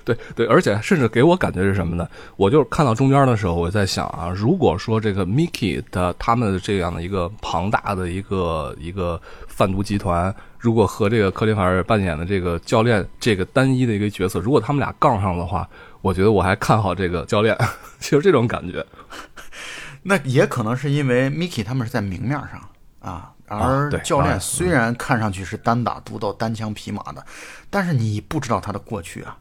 [0.04, 2.06] 对 对，而且甚至给我感觉是什么呢？
[2.36, 15.68] 我就看到中间的时候，我在想啊，如果说这个 Mickey 的他们这样的一个庞大的一个一个贩毒集团，如果和这个克林法尔扮演的这个教练这个单一的一个角色，如果他们俩杠上的话，
[16.02, 17.56] 我觉得我还看好这个教练，
[18.00, 18.84] 就是这种感觉。
[20.02, 22.68] 那也可能是因为 Mickey 他们是在明面上
[23.00, 27.24] 啊，而教练虽然看上去是单打独斗、单枪匹马的，
[27.68, 29.36] 但是你不知道他的过去啊。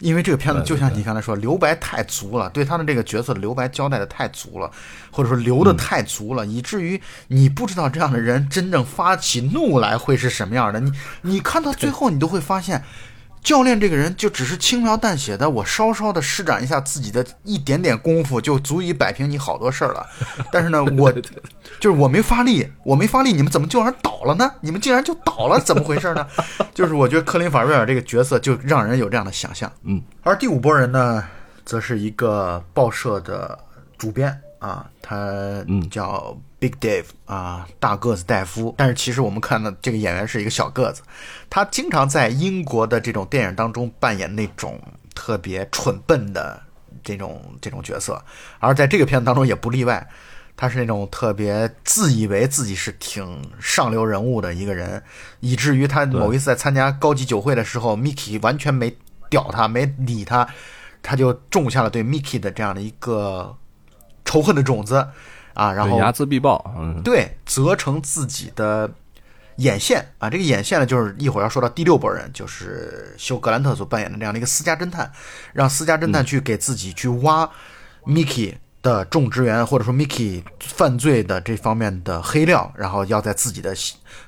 [0.00, 4.68] 因为这个片子就像你刚才说，留白太足了，对他的这个角色的留白交代的太足了，
[5.12, 10.80] 或者说留的太足了，以至于你不知道这样的人真正发起怒来会是什么样的。
[10.80, 12.82] 你你看到最后，你都会发现。
[13.42, 20.06] 教练这个人就只是轻描淡写的，我稍稍的施展一下自己的一点点功夫，就足以摆平你好多事儿了。
[20.52, 21.12] 但是呢， 我
[21.80, 24.48] 就是我没发力，我没发力，你们怎么就然倒了呢？
[24.60, 26.26] 你们竟然就倒了，怎么回事呢？
[26.72, 29.70] 就是我觉得克林法瑞尔这个角色就让人有这样的想象。
[29.82, 31.24] 嗯，而第五波人呢，
[31.64, 33.58] 则是一个报社的
[33.98, 35.16] 主编啊，他
[35.66, 36.36] 嗯叫。
[36.62, 38.72] Big Dave 啊，大个子戴夫。
[38.78, 41.02] 但是其实我们看到这个演员是一个小个子，
[41.50, 44.80] 他经常在英国的这种电影当中扮演那种
[45.12, 46.62] 特别蠢笨的
[47.02, 48.22] 这种这种角色，
[48.60, 50.08] 而在这个片子当中也不例外。
[50.54, 55.02] 他是那种特别自以为自己是挺上流人物的一个人，
[55.40, 58.94] 以至于他某一次在参加高级酒会的时候，Mickey 完全没
[59.30, 60.46] 屌他，没理他，
[61.02, 63.56] 他就种下了对 Mickey 的这样的一个
[64.24, 65.08] 仇恨的种子。
[65.54, 68.90] 啊，然后睚眦必报，嗯，对，责成自己的
[69.56, 75.10] 眼线啊，这个眼线呢，就是一会儿要说到第六波人，就是休格兰特所扮演的这样的一个私家侦探，
[75.52, 77.48] 让私家侦探去给自己去挖
[78.06, 83.74] Mickey 的种植园，或者说 Mickey 犯罪的这方面的黑料，然后要在自己的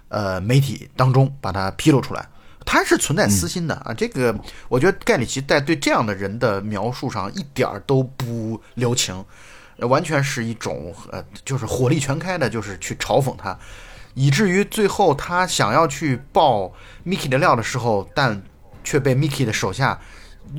[0.08, 2.28] 呃媒体当中把它披露出来。
[2.66, 4.34] 他是存在私心的啊，这个
[4.68, 9.24] 我觉得盖里奇在对这样的人的描述上一点儿都不留情。
[9.78, 13.58] 完全是一种呃，就是火力全开的，就是去嘲讽他，
[14.14, 16.72] 以至于最后他想要去爆
[17.04, 18.42] Mickey 的料的时候，但
[18.82, 20.00] 却被 Mickey 的手下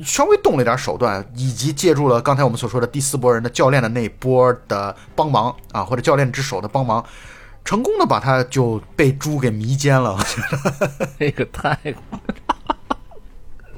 [0.04, 7.04] 稍微动了一点手段，以及借助了刚才我们所说的第四波人的教练的那一波的帮忙啊，或者教练之手的帮忙，
[7.64, 10.12] 成功的把他就被猪给迷奸了。
[10.12, 11.78] 我觉得 这个太。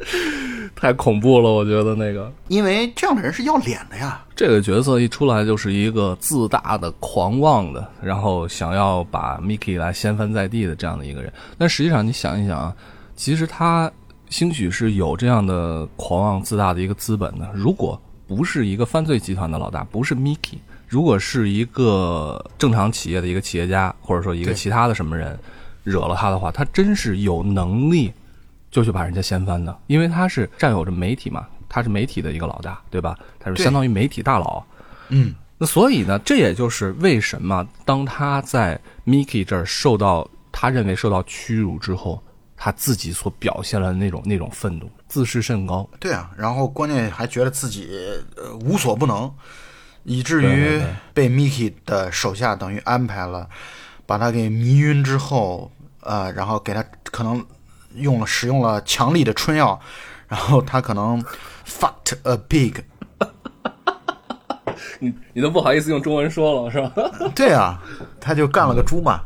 [0.77, 4.25] 太恐怖了，我觉得那个，因为这样的人是要脸的呀。
[4.37, 11.33] 这个角色一出来就是一个自大的、狂妄的，然后想要把 Mickey 来掀翻在地的这样的一个人。
[11.57, 12.77] 但实际上，你想一想啊，
[13.17, 13.91] 其实他
[14.29, 17.51] 兴许是有这样的狂妄自大的一个资本的。
[17.53, 25.37] 如果不是一个犯罪集团的老大，不是 Mickey，如果是一个正常企业的一个企业家，或者说一个其他的什么人
[25.83, 28.13] 惹了他的话，他真是有能力。
[28.71, 33.19] 就去把人家掀翻的，因为他是占有着媒体嘛，他是媒体的一个老大，对吧？
[33.39, 34.63] 他是相当于媒体大佬。
[35.09, 42.23] 嗯，那所以呢，这也就是为什么当他在 Mickey 这儿受到他认为受到屈辱之后，
[42.57, 45.89] 他自己所表现的那种那种愤怒，自视甚高。
[45.99, 47.89] 对啊，然后关键还觉得自己
[48.37, 49.33] 呃无所不能。
[50.05, 50.81] 以至于
[51.13, 53.47] 被 Mickey 的手下等于安排了，
[54.07, 57.45] 把他给迷晕之后，呃，然后给他可能
[58.01, 59.79] 用了使用了强力的春药，
[60.29, 61.23] 然后他可能
[61.67, 62.75] fucked a pig。
[65.01, 66.93] 你你都不好意思用中文说了是吧？
[67.35, 67.81] 对啊，
[68.21, 69.21] 他就干了个猪嘛，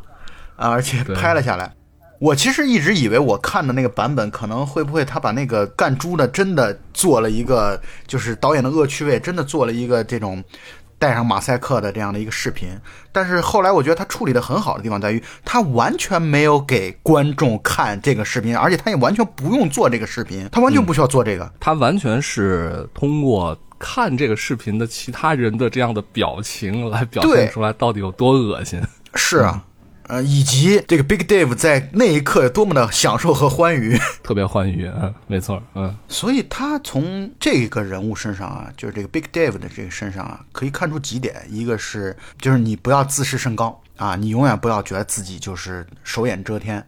[0.55, 1.71] 啊，而且拍了下来。
[2.19, 10.41] 我其实一直以为我看的那个版本，可能会不会他把那个干猪的真的做了一个，就是导演的恶趣味，真的做了一个这种
[11.03, 12.69] 带上马赛克的这样的一个视频。
[13.11, 21.51] 但是后来我觉得他处理的很好的地方在于，他完全没有给观众看这个视频，而且他也完全不用做这个视频，他完全不需要做这个。
[21.59, 28.81] 他完全是通过看这个视频的其他人的这样的表情来表现出来到底有多恶心。
[29.13, 29.61] 是啊，
[30.07, 33.97] 呃，以及这个 Big Dave 在那一刻有多么的享受和欢愉。
[34.21, 46.85] 特别欢愉，嗯，没错，嗯，所以他从这个人物身上啊，就是这个 Big Dave 的这个身上啊，可以看出几点：一个是，就是你不要自视甚高啊，你永远不要觉得自己就是手眼遮天，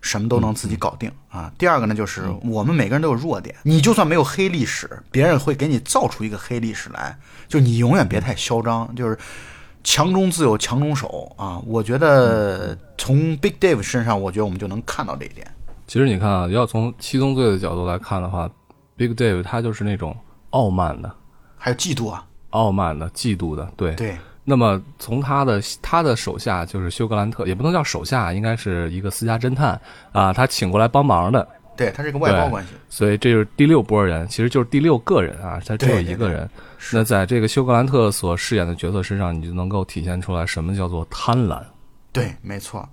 [0.00, 1.52] 什么都能自己搞定啊。
[1.56, 9.16] 第二个呢，就是我们每个人都有弱点，你就算没有黑历史，别人会给你造出一个黑历史来，就你永远别太嚣张，就是。
[9.86, 11.62] 强中自有强中手啊！
[11.64, 15.46] 我觉得从 Big Dave 身上，我觉得我们就能看到这一点。
[15.86, 18.50] 其实你看啊，要从七宗罪的角度来看的话
[18.96, 20.14] ，Big Dave 他就是那种
[20.50, 21.10] 傲慢的、
[21.56, 23.94] 还有嫉妒啊，傲慢的、嫉妒的，对。
[23.94, 31.46] 对，那么从他的他的手下就是休格兰特，也不能叫手下，应该是一个私家侦探啊，他请过来帮忙的，
[31.76, 32.70] 对，他是个外包关系。
[32.88, 36.48] 所以这就是第六波人，其实就是第六个人啊，他只有一个人。
[36.92, 41.62] 那在这个休格兰特所饰演的角色身上，你就能够体现出来什么叫做贪婪。
[42.12, 42.88] 对，没错。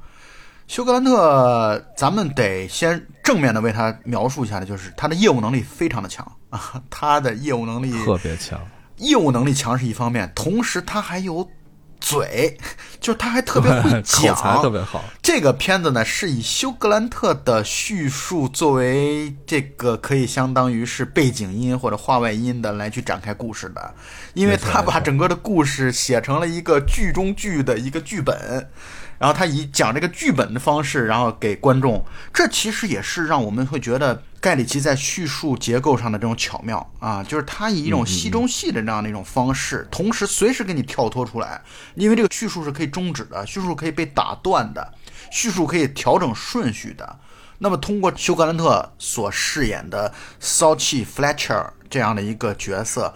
[0.68, 8.60] 休格兰特，咱们得先正面的为他描述一下的，就是他的业务能力非常的强啊， 他的业务能力，特别强，
[8.98, 11.48] 业务能力强是一方面，同时他还有
[12.04, 12.58] 嘴，
[13.00, 14.72] 就是他还特别会 口才特讲。
[14.74, 15.02] 别好。
[15.22, 23.94] 这个片子呢，是以休格兰特的叙述作为这个可以相当于是背景音或者画外音的来去展开故事的，
[24.34, 28.70] 因为他把整个的故事写成了一个剧中剧的一个剧本，
[29.20, 41.62] 然后他以讲这个剧本的方式，然后给观众，这其实也是让我们会觉得盖里奇在叙述结构上的这种巧妙啊，就是他以一种戏中戏的这样的一种方式，同时随时给你跳脱出来，
[41.96, 44.94] 因为这个叙述是可以终止的，叙述可以被打断的，
[45.32, 47.20] 叙述可以调整顺序的。
[47.60, 53.14] 那么，通过休格兰特所饰演的骚气 Fletcher 这样的一个角色，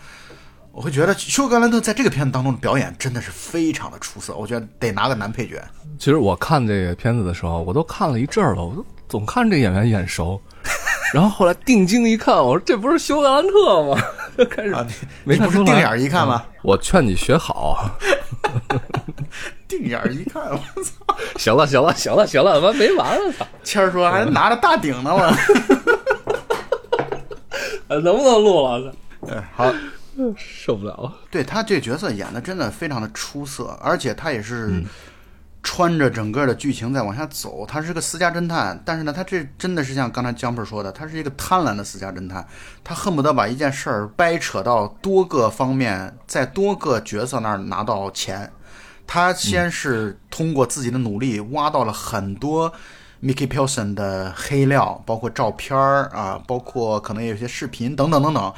[0.77, 5.59] 我会觉得休格兰特在这个片子当中的表演真的是非常的出色，我觉得得拿个男配角。
[5.97, 10.39] 其实我看这个片子的时候，我都看了一阵儿了，我都总看这演员眼熟。
[11.11, 13.99] 然后后来定睛一看，我说这不是休格兰特吗？
[14.37, 14.75] 就 开始
[15.23, 16.45] 没看出来你不是定眼儿一看吗？
[16.61, 17.89] 我劝你学好。
[19.67, 21.17] 定眼儿一看，我操！
[21.37, 25.35] 行了，行了，行了，行了，完没完了，谦儿说还拿着大顶呢嘛。
[27.87, 28.93] 呃 能不能录了？
[29.27, 29.73] 哎，好，
[30.35, 31.13] 受不了了。
[31.29, 34.83] 对他这角色演的真的非常的出色，而且他也是
[35.63, 37.65] 穿着整个的剧情在往下走。
[37.65, 42.45] 他是个私家侦探，但是呢，他这真的是像刚才江鹏说的，他是一个贪婪的私家侦探，
[42.83, 48.51] 他恨不得把一件事儿掰扯到多个方面，在多个角色那儿拿到钱。
[49.05, 52.71] 他先是通过自己的努力挖到了很多
[53.21, 58.53] Mickey Pilson 的黑料，包括照片儿啊，包括可能也有些视频等等等等。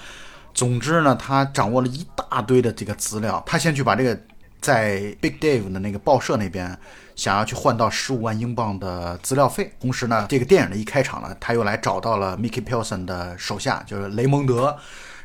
[0.59, 3.41] 总之呢，他掌握了一大堆的这个资料。
[3.45, 4.19] 他先去把这个
[4.59, 6.77] 在 Big Dave 的那个报社那边
[7.15, 9.71] 想要去换到十五万英镑的资料费。
[9.79, 14.75] 同时呢，这个电影的一开场呢，他又来找到了 Mickey Pilson 的手下，就是雷蒙德，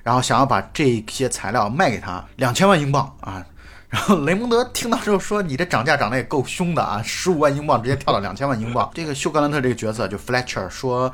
[0.04, 3.44] 然后想要把这些材料卖给他两千万英镑啊。
[3.88, 11.12] 然后雷蒙德听到之后说：“你这涨价涨得也够凶的啊，十五万英镑直接跳到两千万英镑。”这个休格兰特这个角色就 Fletcher 说。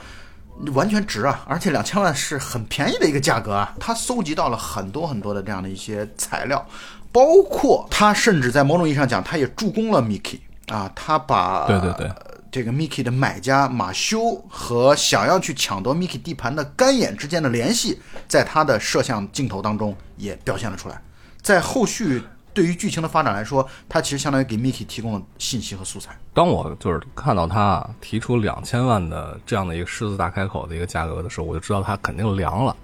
[0.74, 1.42] 完全值啊！
[1.46, 3.74] 而且两千万是很便宜的一个价格啊。
[3.80, 6.66] 他搜集到了很多很多的这样的一些材料，
[7.10, 10.38] 包括他甚至在某种意义上讲，他也助攻了 Mickey
[10.68, 10.90] 啊。
[10.94, 12.10] 他把对对对
[12.52, 21.00] 这个 Mickey 的买家马修和想要去抢夺 Mickey 地盘的干眼之间的联系，在他的摄像镜头当中也表现了出来。
[21.40, 22.22] 在后续
[22.52, 26.16] 对于剧情的发展来说，它其实相当于给 Mickey 提供了信息和素材。
[26.34, 32.76] 当我就是看到他提出两千万的这样的一个狮子大开口的一个价格的时候，我就知道他肯定凉了。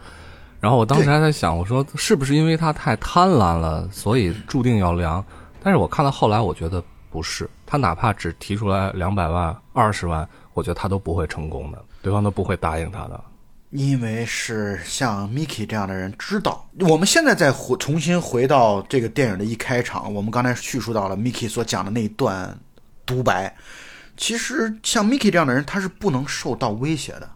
[0.59, 5.25] 然后我当时还在想，我说是不是因为他太贪婪了，所以注定要凉？
[5.63, 13.21] 但是我看到后来，我觉得不是，他哪怕只提出来两百万、二十万，我觉得他都不会成功的，对方都不会答应他的。
[13.71, 16.69] 因为是像 Miki 这样的人知道。
[16.81, 22.59] 我们现在再回重新回到这个电影的一开场，我们刚才叙述到了 Miki 所讲的那一段
[23.05, 23.57] 独白。
[24.17, 27.31] 其实像 Miki 这样的人，他是不能受到威胁的。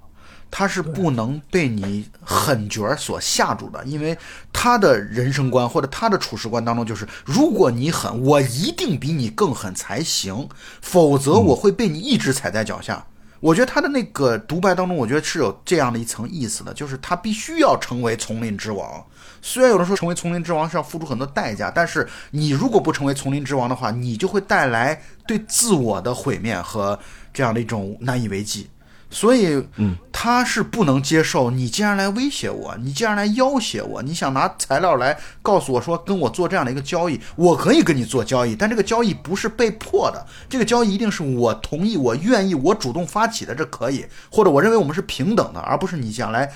[0.53, 4.19] 他是不能被你狠角所吓住的，因为
[4.53, 10.49] 他的人生观或者他的处事观当中就是，如果你狠，我一定比你更狠才行，
[10.83, 13.07] 否则我会被你一直踩在脚下。
[13.41, 19.05] 我觉得他的那个独白当中，我觉得是有这样的一层意思的，就是他必须要成为丛林之王。
[19.43, 26.99] 虽然有人说成为丛林之王是要付出很多代价，但是你如果不成为丛林之王的话，你就会带来对自我的毁灭和
[27.33, 28.69] 这样的一种难以为继。
[29.11, 46.51] 所以，嗯，他是不能接受你竟然来威胁我，你竟然来要挟我，你想拿材料来告诉我说跟我做这样的一个交易，我可以跟你做交易，但这个交易不是被迫的，这个交易一定是我同意、我愿意、我主动发起的，这可以，或者我认为我们是平等的，而不是你想来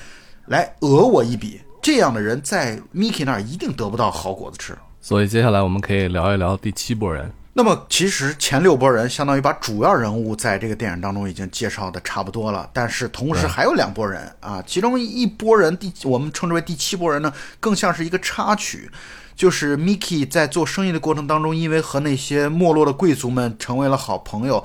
[0.47, 1.61] 来讹我一笔。
[1.83, 4.75] 这样的人在 Mickey 那儿一定得不到好果子吃。
[5.01, 7.31] 所以接下来我们可以聊一聊第七波人。
[7.57, 18.91] 那么，其实前六波人相当于把主要人物在这个电影当中已经介绍的差不多了，但是同时还有两拨人啊，其中一波人第我们称之为第七波人呢，更像是一个插曲，
[19.37, 24.65] 就是 Mickey 在做生意的过程当中，因为和那些没落的贵族们成为了好朋友，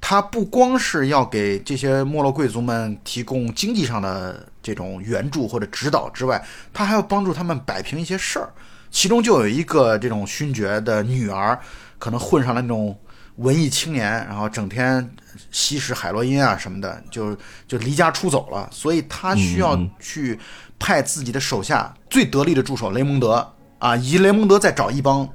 [0.00, 8.48] 他不光是要给这些没落贵族们提供经济上的这种援助或者指导之外，他还要帮助他们摆平一些事儿，
[8.90, 11.60] 其中就有一个这种勋爵的女儿。
[12.00, 12.98] 可能混上了那种
[13.36, 15.08] 文艺青年，然后整天
[15.52, 17.36] 吸食海洛因啊什么的，就
[17.68, 18.68] 就离家出走了。
[18.72, 20.36] 所以他需要去
[20.78, 25.28] 派自己的手下最得力的助手雷蒙德啊，以雷蒙德再找一帮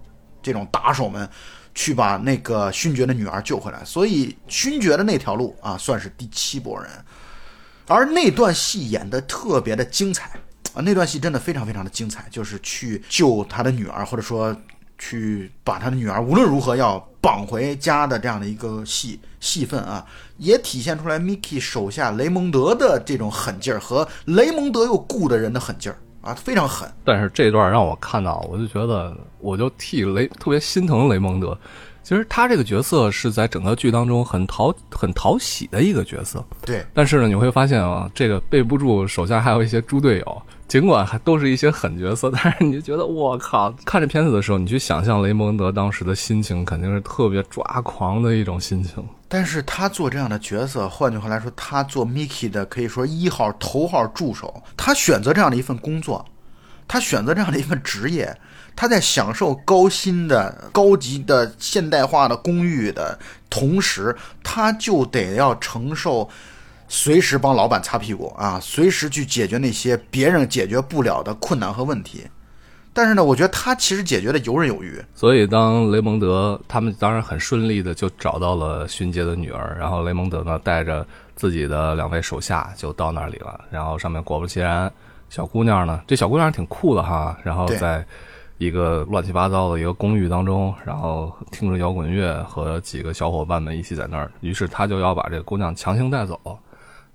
[0.43, 1.27] 这种打手们
[1.73, 3.83] 去把那个勋爵的女儿救回来。
[3.85, 6.91] 所以勋爵的那条路啊，算是第七波人。
[7.87, 10.31] 而那段戏演的特别的精彩
[10.73, 14.55] 啊，那段戏真的非常非常的精彩，就是去救他的女儿，或者说。
[14.97, 20.05] 去把他的女儿无论如何要绑回家的这样的一个戏戏份啊，
[20.37, 26.87] 也体现出来 Mickey 手下雷蒙德的这种狠劲儿和雷蒙德又雇的人的狠劲儿啊，非常狠。
[27.03, 31.57] 但是这段让我看到，我就觉得我就替雷特别心疼雷蒙德。
[32.03, 36.45] 其实他这个角色是在整个剧当中很讨很讨喜的一个角色。
[36.63, 36.85] 对。
[36.93, 40.41] 但是呢，你会发现啊，这个背不住手下还有一些猪队友。
[40.67, 49.05] 尽管还都是一些狠角色， 但是你就觉得我靠，看这片子的时候，你去想象雷蒙德当时的心情，肯定是特别抓狂的一种心情。
[49.27, 56.25] 但是他做这样的角色，换句话来说，他做 Mickey 的可以说一号头号助手，他选择这样的一份工作，
[56.87, 58.35] 他选择这样的一份职业，
[58.75, 66.27] 他在享受高薪的、高级的、现代化的公寓的同时，他就得要承受。
[66.87, 72.23] 随时帮老板擦屁股啊，随时去解决那些别人解决不了的困难和问题。
[72.93, 75.03] 但是呢，我觉得他其实解决的游刃有余。
[75.13, 81.05] 所以，当雷蒙德他们当然很顺利的就找到了勋杰的女儿，然后雷蒙德呢带着
[81.35, 83.59] 自己的两位手下就到那里了。
[83.69, 84.89] 然后上面果不其然，
[85.29, 87.37] 小姑娘呢，这小姑娘挺酷的哈。
[87.43, 88.05] 然后在
[88.59, 94.31] 一个乱七八糟的一个公寓当中，然后听着摇滚乐和几个小伙伴们一起在那儿。
[94.39, 96.39] 于是他就要把这个姑娘强行带走。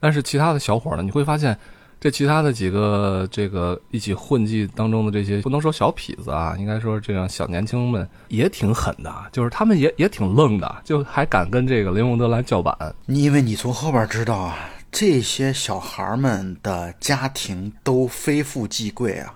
[0.00, 1.02] 但是其他的小伙呢？
[1.02, 1.56] 你会发现，
[2.00, 12.74] 这其他的几个这个一起混迹当中的这些，不能说小痞子啊，应该说这样小年轻们也挺狠的，就是他们也也挺愣的，就还敢跟这个雷蒙德来叫板。
[13.04, 14.56] 你因为你从后边知道啊，
[14.90, 19.34] 这些小孩们的家庭都非富即贵啊，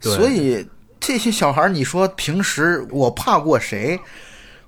[0.00, 0.66] 所以
[0.98, 4.00] 这些小孩，你说平时我怕过谁？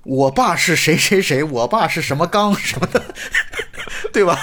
[0.03, 1.41] 我爸是谁谁谁？
[1.43, 3.01] 我爸是什么刚什么的，
[4.13, 4.37] 对吧？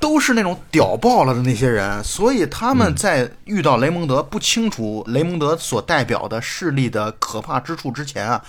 [0.00, 8.42] 都是那种屌爆了的那些人，所以他们在遇到雷蒙德不清楚雷蒙德所代表的势力的可怕之处之前啊，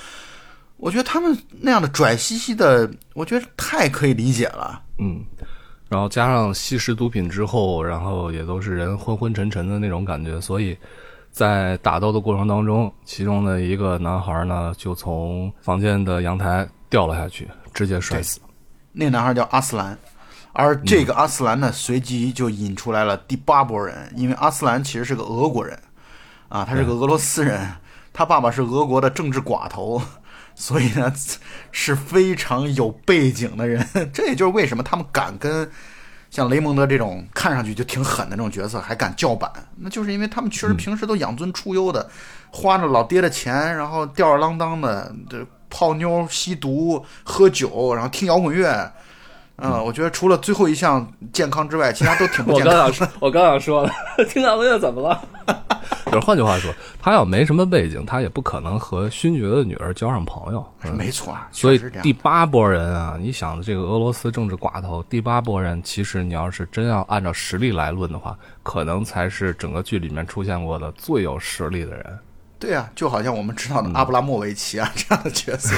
[0.78, 4.82] 我觉得他们那样的拽兮兮的，我觉得太可以理解了。
[4.98, 5.24] 嗯，
[5.90, 10.78] 然后加上吸食毒品之后，然后也都是人昏昏沉沉的那种感觉，所以
[11.32, 18.40] 在打斗的过程当中，其中的一个男孩呢就从房间的阳台掉了下去，直接摔死。
[18.94, 19.98] 那个男孩叫阿斯兰。
[20.54, 25.80] 而这个阿斯兰呢，随即就引出来了第八波人，因为阿斯兰其实是个俄国人，
[26.50, 27.76] 啊，他是个俄罗斯人，
[28.12, 30.02] 他爸爸是俄国的政治寡头，
[30.54, 31.14] 所以呢
[31.72, 33.88] 是非常有背景的人。
[34.14, 35.70] 这也就是为什么他们敢跟
[36.30, 42.10] 像雷蒙德这种看上去就挺狠的这种角色还敢叫板，那就是因为他们确实平时都养尊处优的，
[42.52, 48.92] 花着老爹的钱，然后吊儿郎当的，这泡妞、吸毒、喝酒，然后听摇滚乐。
[49.58, 52.76] 嗯，我觉得除了最后一项健康之外，其他都挺不我健康。
[52.82, 53.92] 我刚想说，我刚想说了，
[54.30, 55.22] 听到音乐怎么了？
[56.06, 60.66] 就是换句话说，他要没什么背景，他也不可能和勋爵的女儿交上朋友。
[60.84, 72.20] 嗯没错啊，所以第八波人啊，你想这个俄罗斯政治寡头，第八波人其实你要是真要按照实力来论的话，可能才是整个剧里面出现过的最有实力的人。
[72.60, 75.76] 对啊，就好像我们知道的嗯阿布拉莫维奇啊、这样的角色，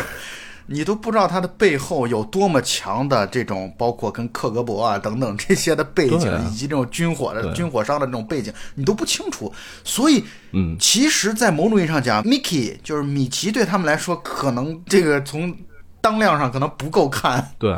[0.65, 9.51] 你都不知道他的背后有多么强的这种，包括跟克格勃啊等等这些的背景，以及这种军火的军火商的这种背景，你都不清楚。
[9.83, 15.55] 所以，嗯，其实，在某种意义上讲，Mickey 就是米奇对他们来说，可能这个从
[15.99, 17.51] 当量上可能不够看。
[17.59, 17.77] 对，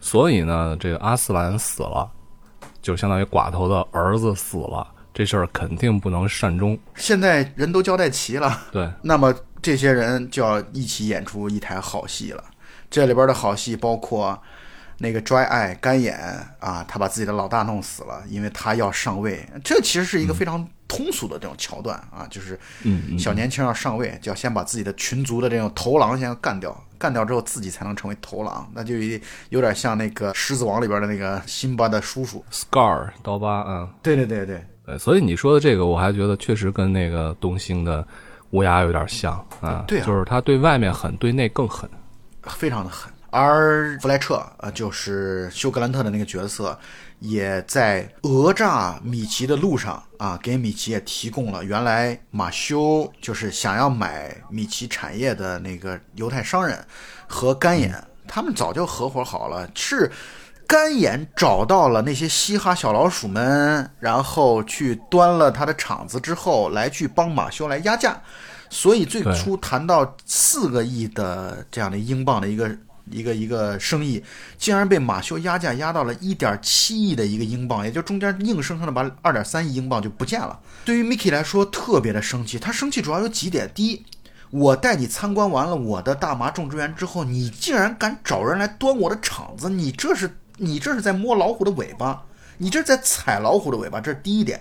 [0.00, 2.10] 所以呢，这个阿斯兰死了，
[2.80, 6.78] 就相当于寡头的儿子死了，这事儿肯定不能善终。
[6.94, 9.34] 现在人都交代齐了，对，那么
[9.66, 12.44] 这些人就要一起演出一台好戏了。
[12.88, 14.40] 这里边的好戏包括
[14.98, 16.16] 那个 Dry Eye 干眼
[16.60, 19.44] 啊，他把自己的老大弄死了，因为他要上位。
[19.64, 22.56] 这其实是一个非常通俗的这种桥段啊，就是
[23.18, 28.94] 小年轻要上位，就要先把自己的群族的这种头狼先要干掉，干掉之后自己才能成为头狼，那就
[29.48, 32.44] 有点像那个《狮子王》里边的那个辛巴的叔叔。
[32.52, 33.90] ，Scar 刀疤，嗯。
[34.00, 38.06] 对对对对，对，所以你说的这个，我还觉得确实跟那个东兴的
[38.56, 39.84] 乌鸦有点像啊。
[39.86, 41.88] 对啊就是他对外面狠，对内更狠。
[42.42, 43.12] 非常的狠。
[43.30, 46.78] 而弗莱彻呃，就是休格兰特的那个角色，
[47.18, 56.82] 也在讹诈米奇的路上啊，给米奇也提供了原来马修就是想要买米奇产业的那个犹太商人
[57.26, 60.10] 和干眼，他们早就合伙好了，是。
[60.68, 68.20] 干眼找到了那些嘻哈小老鼠们，然后去端了他的场子之后，来去帮马修来压价，
[68.76, 72.76] 所以最初谈到四个亿的这样的英镑的一个
[73.10, 74.22] 一个一个生意，
[74.58, 80.60] 竟然被马修压价压到了一点七亿的一个英镑，也就中间硬生生的把二点三亿英镑就不见了。
[80.84, 82.58] 对于 Mickey 来说，特别的生气。
[82.58, 84.04] 他生气主要有几点：第一，
[84.50, 92.22] 我带你参观完了我的大麻种植园之后，你竟然敢找人来端我的场子，你这是你这是在摸老虎的尾巴，
[92.58, 94.60] 你这是在踩老虎的尾巴，这是第一点。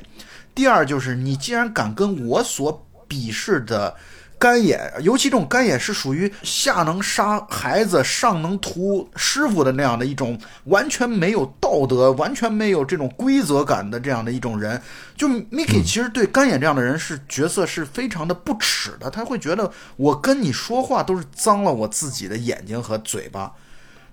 [0.54, 3.96] 第二就是你竟然敢跟我所鄙视的
[4.38, 14.80] 干眼，尤其这种干眼是属于下能杀孩子，上能屠师傅的那样的一种完全没有道德、完全没有这种规则感的这样的一种人。
[15.16, 23.54] 就 Mickey 其实对干眼这样的人是角色是非常的不耻的，他会觉得我跟你说话都是脏了我自己的眼睛和嘴巴。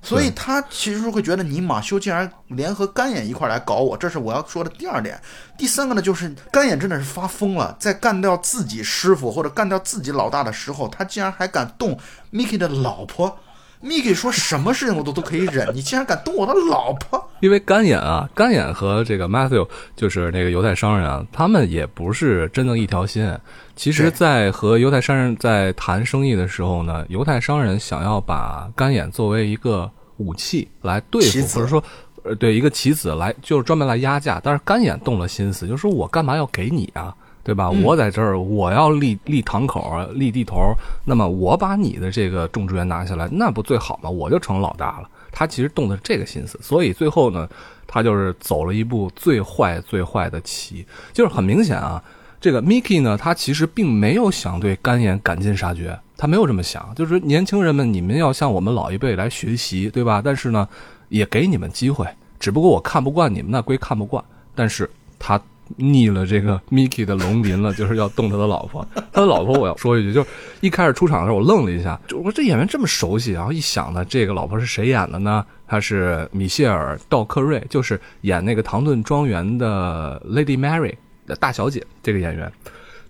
[0.03, 5.19] 所以他其实会觉得你马修竟然联合干眼一块儿来搞我，这是我要说的第二点。
[5.57, 11.97] 第三个呢，就是干眼真的是发疯了，在干掉自己师傅或者干掉自己老大的时候，他竟然还敢动
[12.33, 13.39] Mickey 的老婆。
[13.81, 17.31] Mickey 说什么事情我都都可以忍，你竟然敢动我的老婆？
[17.41, 23.37] 因为干眼啊，干眼和这个 Matthew 就是那个犹太商人啊，他们也不是真正一条心。
[23.83, 31.83] 其实，在和犹太商人在谈生意的时候呢，犹太商人想要把干眼作为一个武器来对付，或者说，
[32.23, 34.41] 呃，对一个棋子来，就是专门来压价。
[34.41, 37.13] 但是干眼动了心思，就说我干嘛要给你啊？
[37.43, 37.69] 对吧？
[37.71, 40.73] 我在这儿，我要立立堂口，立地头。
[41.05, 44.09] 那么我把你的这个种植园拿下来，那不最好吗？
[44.09, 45.11] 我就成老大了。
[45.33, 47.49] 他其实动的是这个心思，所以最后呢，
[47.89, 52.01] 他就是走了一步最坏最坏的棋，就是很明显啊。
[52.43, 60.21] 这个 Mickey 呢，他其实并没有想对干眼赶尽杀绝，他没有这么想，就是年轻人们，你们要向我们老一辈来学习，对吧？
[60.23, 60.69] 但是呢，
[61.09, 62.05] 也给你们机会，
[62.41, 64.23] 只不过我看不惯你们，那归看不惯，
[64.55, 65.41] 但是他。
[65.77, 68.87] 逆了这个 Mickey 的龙鳞了，就是要动他的老婆。
[69.11, 70.29] 他的老婆，我要说一句，就是
[70.61, 75.43] 一开始出场的时候，我愣了一下，我说这演员这么熟悉，然后一想呢，这个老婆是谁演的呢？
[75.67, 80.93] 她是米歇尔·道克瑞，就是演那个唐顿庄园的 Lady Mary
[81.37, 82.51] 大小姐这个演员，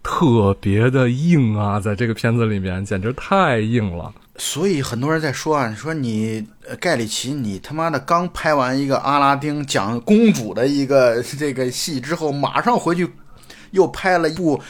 [0.03, 4.13] 特别的硬啊，在这个片子里面简直太硬了。
[4.37, 6.47] 所以很多人在说啊，你说你
[6.81, 13.09] 盖里奇，你他妈的刚拍完一个阿拉丁讲公主的一个这个戏之后，马上回去
[13.73, 14.61] 又拍了一部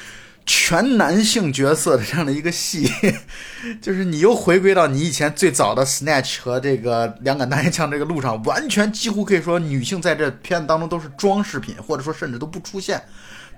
[0.44, 2.90] 全男性角色的这样的一个戏，
[3.80, 13.00] 就是你又回归到你以前最早的 Snatch 和这个两杆大烟枪这个路上，完全几乎可以说女性在这片子当中都是装饰品，或者说甚至都不出现。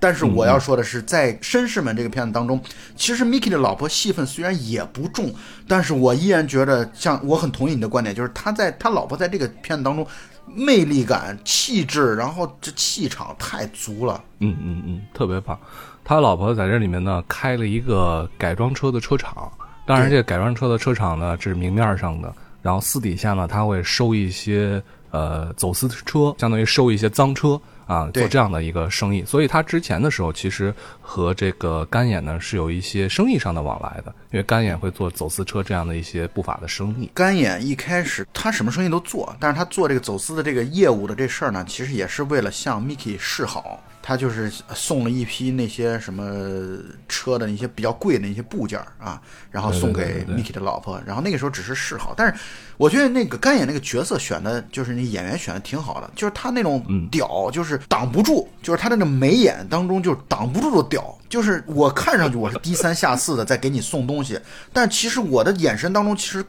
[0.04, 2.60] 但是我要说的是，在《绅士们》这个片子当中，
[2.94, 5.34] 其实 Mickey 的老婆戏份虽然也不重，
[5.66, 10.06] 但是我依然觉得，像我很同意你的观点，就是他在他老婆在这个片子当中，
[10.44, 14.22] 魅力感、气质，然后这气场太足了。
[14.40, 15.58] 嗯嗯嗯，特别棒。
[16.04, 19.50] 他老婆在这里面呢，开了一个改装车的车厂。
[19.86, 22.30] 当然，这个改装车的车厂呢，这是明面上的，
[22.60, 24.82] 然后私底下呢，他会收一些
[25.12, 29.24] 呃走私车，相当于收一些脏车啊，做这样的一个生意。
[29.24, 37.10] 所以他之前的时候，其实和这个干眼呢是有一些生意上的往来的，因为干眼会做走私车这样的一些不法的生意。
[37.14, 43.82] 干眼一开始他什么生意都做，但是他做这个走私的这个业务的这事儿呢，其实也是为了向 Mickey 示好。
[44.06, 46.78] 他就是送了一批那些什么
[47.08, 49.18] 车的那些比较贵的那些部件啊，
[49.50, 51.00] 然后送给对对对对 Mickey 的老婆。
[51.06, 52.38] 然后那个时候只是示好，但是
[52.76, 64.38] 我觉得那个干演那个角色选的，就是那演员选的挺好的，就是他那种屌，就是挡不住，就是他那个眉眼当中就是挡不住的屌，就是我看上去我是低三下四的在给你送东西，
[64.70, 66.44] 但其实我的眼神当中其实。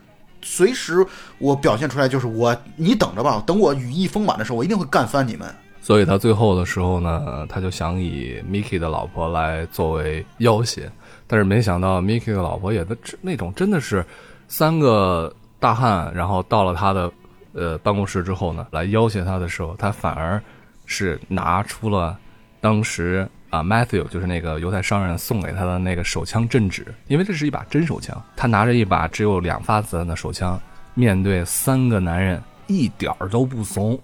[0.47, 1.03] 随时
[1.39, 5.51] 我表现出来就是我，你等着吧，等我羽翼丰满的时候，我一定会干翻你们。
[5.85, 10.89] 所以他最后的时候呢，他就想以 Mickey 的老婆来作为要挟，
[11.27, 14.03] 但是没想到 Mickey 的老婆也的那种真的是
[14.47, 17.11] 三个大汉，然后到了他的
[17.53, 20.41] 呃办公室之后呢，来要挟他的时候，他反而
[20.87, 22.17] 是拿出了
[22.59, 30.59] 当时啊 Matthew 就是那个犹太商人送给他的那个手枪镇纸，因为这是一把真手枪，他拿着一把只有两发子弹的手枪，
[30.95, 33.99] 面对三个男人一点儿都不怂。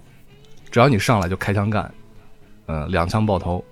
[0.71, 1.91] 只要你上来就开枪干，
[2.67, 3.63] 嗯、两枪爆头，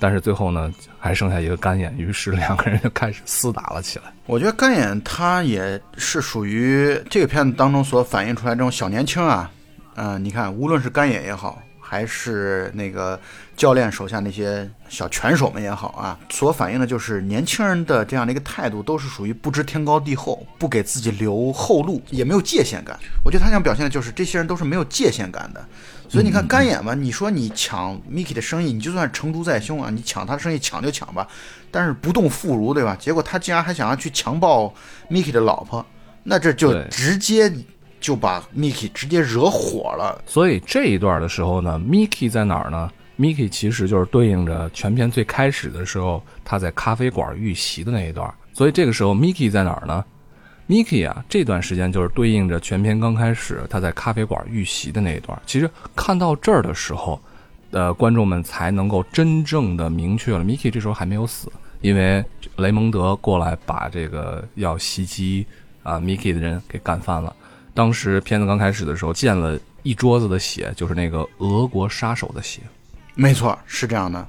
[0.00, 4.06] 但是最后呢，还剩下一个干眼，于是两个人就开始厮打了起来。
[4.24, 9.50] 我觉得干眼他也是属于这个片子当中所反映出来这种小年轻啊，
[9.96, 13.20] 嗯、你看无论是干眼也好，还是那个
[13.56, 22.98] 教练手下那些小拳手们也好啊，所反映的就是年轻人的这样的一个态度，都是属于不知天高地厚，不给自己留后路，也没有界限感。
[23.24, 25.64] 我觉得他想表现的就是这些人都是没有界限感的。
[26.16, 31.28] 所以你看干眼吧，你说你抢 Mickey 的生意，你就算成竹在胸啊，你抢他的生意抢就抢吧，
[31.70, 32.96] 但是不动妇孺，对吧？
[32.98, 34.72] 结果他竟然还想要去强暴
[35.10, 35.84] Mickey 的老婆，
[36.22, 37.52] 那这就直接
[38.00, 40.18] 就把 Mickey 直接惹火了。
[40.26, 48.32] 所以这一段的时候呢，Mickey 在哪儿呢？Mickey 其实就是对应着全片最开始的时候他在咖啡馆遇袭的那一段。
[48.54, 50.02] 所以这个时候 Mickey 在哪儿呢
[50.68, 55.40] Miki 啊，这段时间就是对应着全片刚开始他在咖啡馆遇袭的那一段。
[55.46, 57.20] 其实看到这儿的时候，
[57.70, 61.52] 呃，观众们才能够真正的明确了，Miki 这时候还没有死，
[61.82, 62.24] 因为
[62.56, 65.46] 雷蒙德过来把这个要袭击
[65.84, 67.34] 啊 Miki 的人给干翻了。
[67.72, 72.62] 当时片子刚开始的时候，溅了一桌子的血，就是那个俄国杀手的血。
[73.14, 74.26] 没错，是这样的。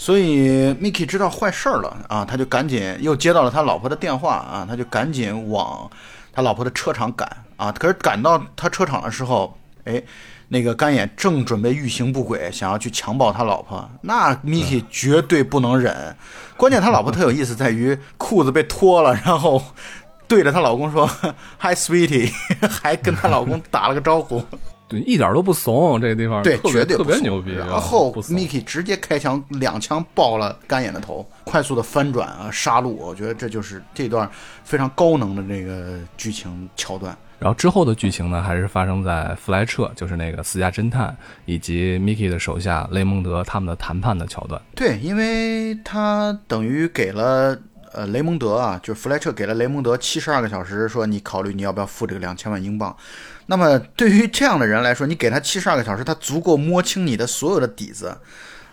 [0.00, 5.90] 所以 Mickey 知道坏事儿了啊，他就赶紧又接到了他老婆的电话啊，他就赶紧往
[6.32, 7.72] 他老婆的车场赶啊。
[7.72, 10.00] 可是赶到他车场的时候，哎，
[10.46, 16.16] 那个干眼正准备欲行不轨，想要去强暴他老婆，那 Mickey 绝对不能忍。
[16.56, 19.60] 关键他老婆特有意思，在于裤子被脱了，然后
[20.28, 21.06] 对着她老公说
[21.58, 22.32] “Hi, sweetie”，
[22.70, 24.44] 还跟她老公打了个招呼。
[24.88, 27.58] 对，一点都不怂，这个地方对，绝对特别牛逼。
[27.58, 32.88] 啊然后 Mickey 直接开枪，两枪爆了干眼的头，快速的翻转啊，杀戮。
[32.88, 34.28] 我觉得这就是这段
[34.64, 37.14] 非常高能的这个剧情桥段。
[37.38, 41.14] 然后之后的剧情呢，还是发生在弗莱彻，就是那个私家侦探
[41.44, 44.60] 以及 Mickey 的手下雷蒙德他们的谈判的桥段。
[44.74, 47.56] 对，因为他等于给了
[47.92, 52.96] 呃雷蒙德啊，就是弗莱彻给了雷蒙德七十二个小时，说你考虑你要不要付这个两千万英镑。
[53.50, 58.14] 那么对于这样的人来说，你给他七十二个小时，他足够摸清你的所有的底子，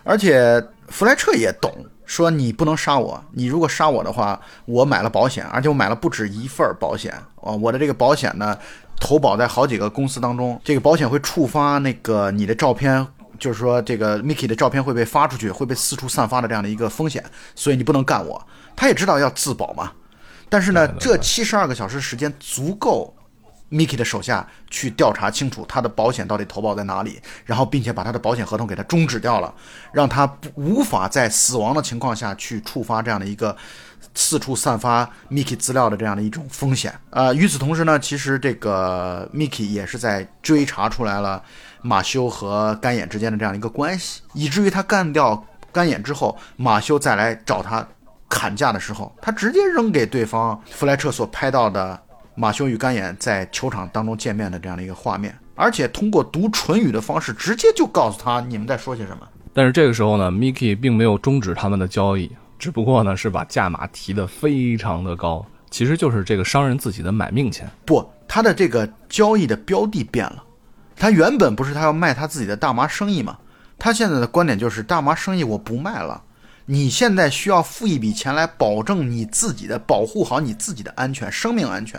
[0.04, 1.72] 而且弗莱彻也懂，
[2.04, 7.12] 说你不能杀我，你如果杀我的话，我买了保险，而且我买了不止一份儿保险
[7.42, 8.56] 啊，我的这个保险呢，
[9.00, 13.06] 投保在好几个公司当中，这个保险会触发那个你的照片。
[13.38, 17.22] 就是说，这个 Mickey 的照片会被发出去，会被四处散发的这样的一个风险，
[17.54, 18.46] 所以你不能干我。
[18.74, 19.92] 他也知道要自保嘛，
[20.48, 23.14] 但是呢，这七十二个小时时间足够
[23.70, 29.52] Mickey 的手下去调查清楚他的保险到底投保在哪里，然后并且把他的保险合同给他终止掉了，
[29.92, 33.56] 让他无法在死亡的情况下去触发这样的一个
[34.14, 36.94] 四处散发 Mickey 资料的这样的一种风险。
[37.10, 41.42] 啊、与此同时呢，其实这个 Mickey 也是在追查出来了
[41.82, 47.86] 马修和干眼之间的这样一个关系，以至于他干掉干眼之后，马修再来找他
[48.28, 52.00] 砍价的时候，他直接扔给对方弗莱彻所拍到的
[52.36, 59.26] 马修与干眼在球场当中见面的这样的一个画面，而且通过读唇语的方式，直接就告诉他你们在说些什么。
[59.54, 67.66] 但是这个时候呢，Mickey 并没有终止他们的交易，只不过呢是把价码提得非常的高，其实就是这个商人自己的买命钱。
[67.86, 70.44] 不，他的这个交易的标的变了，
[70.94, 73.38] 他原本不是他要卖他自己的大麻生意吗？
[73.78, 76.22] 他现在的观点就是大麻生意我不卖了，
[76.66, 81.98] 你现在需要付一笔钱来保证你自己的保护好你自己的安全，生命安全。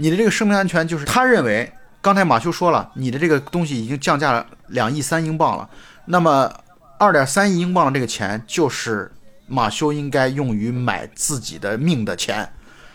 [0.00, 1.70] 你的这个生命安全就是他认为
[2.00, 5.68] 刚才马修说了，你的这个东西已经降价了两亿三英镑了，
[6.06, 6.50] 那么
[6.98, 9.12] 二点三亿英镑的这个钱就是
[9.46, 12.50] 马修应该用于买自己的命的钱。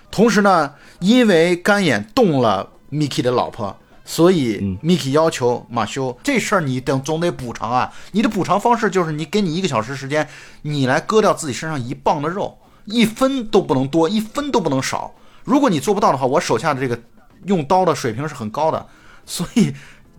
[0.09, 7.93] 同时呢，因为干眼动了 Mickey 的老婆，所以 Mickey 要求马修这事儿你等总得补偿啊。
[8.13, 10.27] 你的补偿方式就是你给你一个小时时间，
[10.63, 15.13] 你来割掉自己身上一磅的肉，一分都不能多，一分都不能少。
[15.45, 16.99] 如果你做不到的话，我手下的这个。
[17.45, 18.83] 用刀的水平是很高的，
[19.23, 19.71] 所以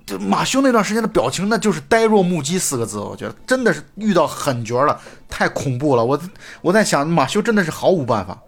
[0.04, 3.00] 这马修那段时间的表情，那就是呆若木鸡四个字。
[3.00, 6.04] 我觉得真的是遇到狠角了，太恐怖了。
[6.04, 6.20] 我
[6.60, 8.40] 我在想，马修真的是毫无办法。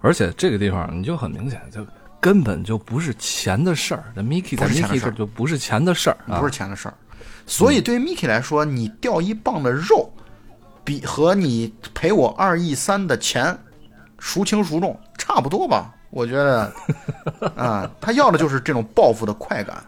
[0.00, 1.84] 而且这个地方你就很明显，就
[2.20, 4.04] 根本就不是钱的事儿。
[4.14, 6.94] 那 Mickey 在 Mickey 这就不是钱的事儿，不是钱的事儿。
[7.48, 10.08] 所以对于 Mickey 来说，你掉一磅的肉，
[10.84, 13.58] 比和你赔我二亿三的钱，
[14.18, 15.94] 孰轻孰重，差不多吧。
[16.10, 16.72] 我觉得，
[17.56, 19.82] 啊，他要的就是这种报复的快感。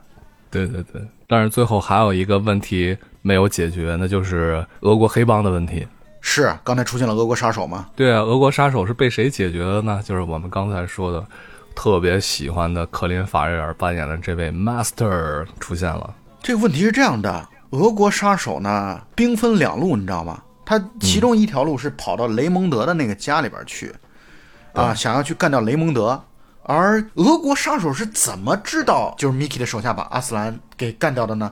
[0.50, 5.86] 对对对，但是最后还有一个问题没有解决，那就是俄国黑帮的问题。
[6.20, 7.86] 是，刚才出现了俄国杀手吗？
[7.96, 10.02] 对啊，俄国杀手是被谁解决的呢？
[10.04, 11.24] 就是我们刚才说的，
[11.74, 16.14] 特别喜欢的克林法瑞尔扮演的这位 Master 出现了。
[16.42, 20.42] 这个问题是这样的，俄国杀手呢，兵分两路，你知道吗？
[20.66, 23.90] 他其中一条路是跑到雷蒙德的那个家里边去。
[24.72, 26.22] 啊，想要去干掉雷蒙德，
[26.62, 31.50] 而俄国杀手是怎么知道就是 Mickey 的手下把阿斯兰给干掉的呢？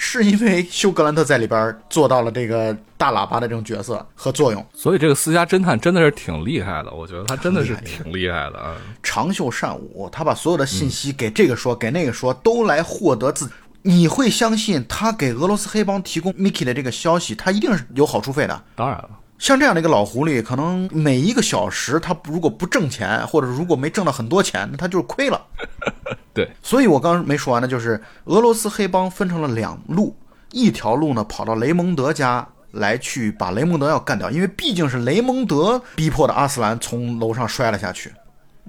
[0.00, 13.50] 是因为休格兰特在里边做到了这个大喇叭的这种角色和作用，所以这个私家侦探真的是挺厉害的，我觉得他真的是挺厉害的啊，长袖善舞，他把所有的信息给这个说，给那个说，都来获得自。
[13.82, 18.62] 你会相信他给俄罗斯黑帮提供 Mickey 的这个消息，他一定是有好处费的。
[18.76, 19.10] 当然了。
[19.38, 25.40] 像这样的一个老狐狸，可能每一个小时他如果不挣钱，或者如果没挣到很多钱，那他就是亏了。
[26.34, 30.16] 对，所以我刚没说完呢，就是俄罗斯黑帮分成了两路，
[30.50, 38.12] 一条路呢跑到雷蒙德家来去把雷蒙德要干掉，因为毕竟是雷蒙德逼迫的阿斯兰从楼上摔了下去。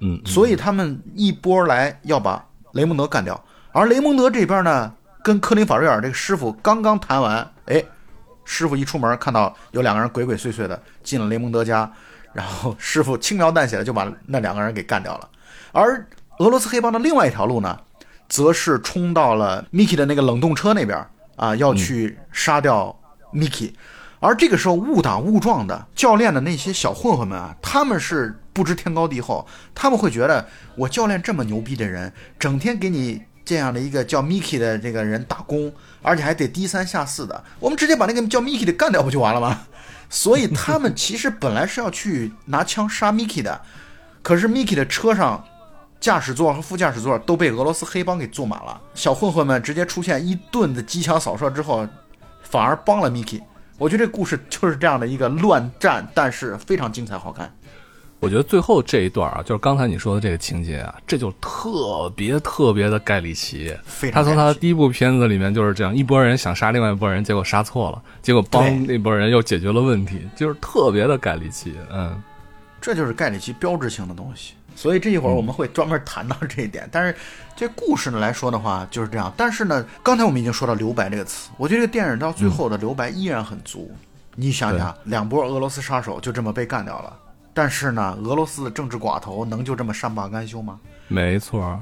[0.02, 4.94] 嗯，所以他们一波来要把雷蒙德干掉，而雷蒙德这边呢，
[5.24, 7.84] 跟科林法瑞尔这个师傅刚刚谈完，哎。
[8.52, 11.90] 师傅一出门，看到有两个人鬼鬼祟祟的进了雷蒙德家，
[12.34, 15.30] 然后师傅轻描淡写的就把那两个人给干掉了。
[15.72, 16.04] 而
[16.40, 17.80] 俄罗斯黑帮的另外一条路呢，
[18.28, 23.00] 则是冲到了 Mickey 的那个冷冻车那边啊，要去杀掉
[23.32, 23.72] Mickey。
[24.20, 30.44] 而这个时候误打误撞的教练的那些小混混们啊，他们是不知天高地厚，他们会觉得
[30.76, 33.22] 我教练这么牛逼的人，整天给你。
[33.50, 35.74] 这样的一个叫 Mickey 的这个人打工，
[36.04, 39.62] 而且还得低三下四的，我们直接把那个叫 Mickey 的干掉不就完了吗？
[40.08, 43.60] 所以他们 其实本来是要去拿枪杀 Mickey 的，
[44.22, 45.44] 可是 Mickey 的车上
[46.00, 51.88] 驾驶座和副驾驶座都被俄罗斯黑帮给坐满了，小混混们直接出现一顿的机枪扫射之后，
[52.44, 53.42] 反而帮了 Mickey。
[53.80, 57.52] 我觉得这故事就是这样的一个乱战，但是非常精彩好看。
[58.20, 63.74] 我觉得最后这一段啊，就是刚才你说的这个情节啊，这就特别特别的盖里奇。
[64.12, 71.74] 他从他的第一部片子里面就是这样，一拨人想杀另外一拨人，结果杀错了，结果帮那拨人又解决了问题，就是特别的盖里奇。
[71.90, 72.22] 嗯，
[72.82, 74.54] 这就是盖里奇标志性的东西。
[74.76, 76.88] 所以这一会儿我们会专门谈到这一点。
[76.92, 77.16] 但是
[77.56, 79.34] 这故事呢来说的话就是这样。
[79.38, 83.90] 但是呢，刚才我们已经说到留白这个词，我觉得这个电影到最后的留白依然很足。
[84.36, 87.14] 你想想，两波俄罗斯杀手就这么被干掉了。
[87.60, 90.80] 但是呢，俄罗斯的政治寡头能就这么善罢甘休吗？
[91.10, 91.78] 没错，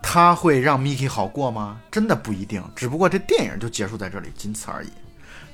[0.00, 1.80] 他会让 Mickey 好过吗？
[1.90, 2.62] 真的不一定。
[2.76, 4.88] 只不过这电影就结束在这里，仅此而已。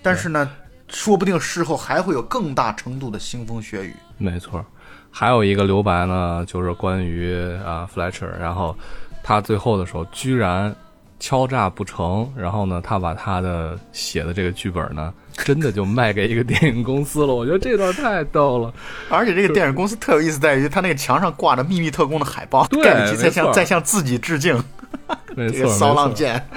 [0.02, 0.50] 但是呢，
[0.88, 3.96] 说不定事后还会有更大程度的腥风血雨。
[4.18, 4.62] 没错，
[5.10, 8.76] 还有一个留白呢，就是关于啊 Fletcher，然后
[9.22, 10.76] 他最后的时候居然。
[11.18, 17.34] 敲诈不成，然后呢，他把他的写的这个剧本呢，真的就卖给一个电影公司了。
[17.34, 18.72] 我觉得这段太逗了，
[19.08, 24.62] 而且这个电影公司特有意思，在于他那个墙上挂着《秘密特工》的海报，盖里奇在向在向自己致敬，
[25.36, 26.44] 这个骚浪贱。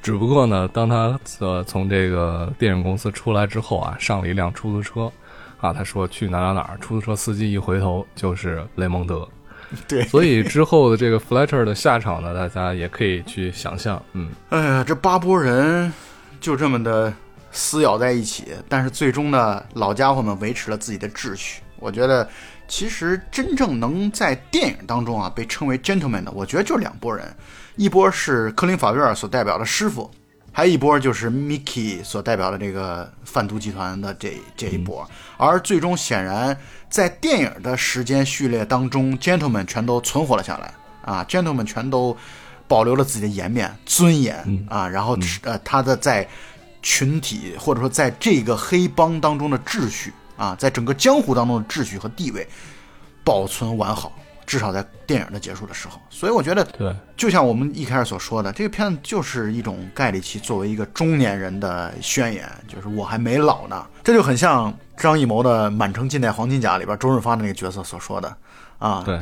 [0.00, 5.10] 只不过呢，当他呃从这个电影公司出来之后啊，上了一辆出租车，
[5.60, 9.28] 啊，他说去哪哪哪，出租车司机一回头就是雷蒙德。
[9.86, 14.02] 对，所以之后的这个 Fletcher 的下场呢，大家也可以去想象。
[14.14, 15.92] 嗯，哎呀，这八波人
[16.40, 17.12] 就这么的
[17.52, 21.60] 撕咬在一起，但是最终呢，老家伙们维持了自己的秩序。
[21.76, 22.28] 我觉得，
[22.66, 27.34] 其实真正能在电影当中啊被称为 gentleman 的，我觉得就两拨人，
[27.76, 30.10] 一波是克林法院所代表的师傅。
[30.52, 36.56] 还有一波就是 Mickey 所代表的这个贩毒集团的这这一波，而最终显然
[36.88, 40.74] 在电影的时间序列当中，Gentlemen 全都存活了下来。
[41.02, 42.14] 啊，gentleman 全都
[42.70, 44.36] 保留了自己的颜面、尊严
[44.68, 46.24] 啊，然后呃，他的在
[46.82, 52.46] 群体或者说在这个黑帮当中的秩序啊，在整个江湖当中的秩序和地位
[53.24, 54.12] 保存完好。
[54.46, 63.86] 至少在电影的结束的时候，所以我觉得，对，就像我们一开始所说的，这个片子就是一种盖里奇作为一个中年人的宣言，就是我还没老呢。
[64.02, 68.36] 这就很像张艺谋的《满城尽带黄金甲》里边周润发的那个角色所说的，
[68.80, 69.20] 啊，对。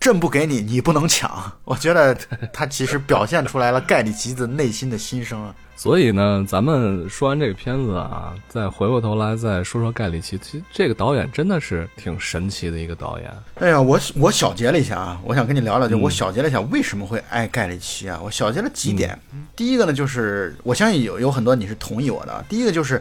[0.00, 1.30] 朕不给你，你不能抢。
[1.62, 2.16] 我觉得
[2.52, 5.54] 他其实表现出来了盖里奇的内心的心声啊。
[5.76, 10.38] 所以呢，咱们说完这个片子啊，再回过头来再说说盖里奇。
[10.38, 13.30] 其实这个导演真的是挺神奇的一个导演。
[13.56, 18.18] 哎呀，我我小结了一下啊，我想跟你聊聊，就我小结了一下为什么会爱盖里奇啊。
[18.22, 19.18] 我小结了几点。
[19.54, 22.44] 第一个呢，就是我相信有有很多你是同意我的。
[22.48, 23.00] 第一个就是。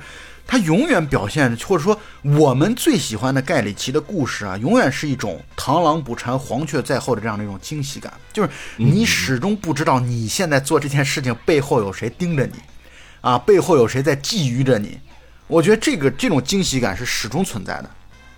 [0.49, 12.53] 他永远表现，或者说我们最喜欢的盖里奇的故事啊，永远是一种螳螂捕蝉，黄雀在后的这样的一种惊喜感，就是你始终不知道你现在做这件事情背后有谁盯着你，
[13.21, 14.99] 啊，背后有谁在觊觎着你。
[15.45, 17.89] 我觉得这个这种惊喜感是始终存在的，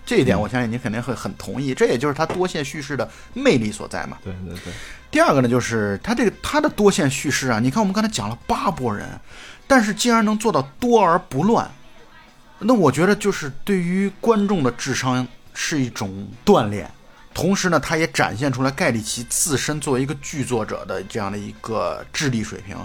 [0.06, 1.74] 这一点我相信你肯定会很同意。
[1.74, 4.18] 这也就是他多线叙事的魅力所在嘛。
[4.22, 4.74] 对对对。
[5.10, 9.08] 第二个呢，就是他这个他的多线叙事啊，你看我们刚才讲了八波人，
[9.66, 11.72] 但是竟然能做到多而不乱。
[12.64, 16.90] 那我觉得就是对于观众的智商是一种锻炼，
[17.34, 22.78] 同时呢，他也展现出来盖里奇自身作为一个剧作者的这样的一个智力水平，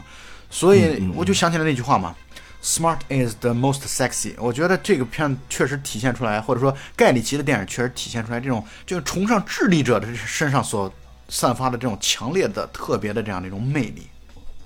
[0.49, 2.15] 所以我就想起来那句话嘛
[2.63, 4.33] ，“Smart is the most sexy”。
[4.39, 10.91] 我觉得这个片确实体现出来，或者说盖里奇的电影确实体现出来这种就是崇尚智力者的身上所
[11.29, 14.07] 散发的这种强烈的、特别的这样的一种魅力。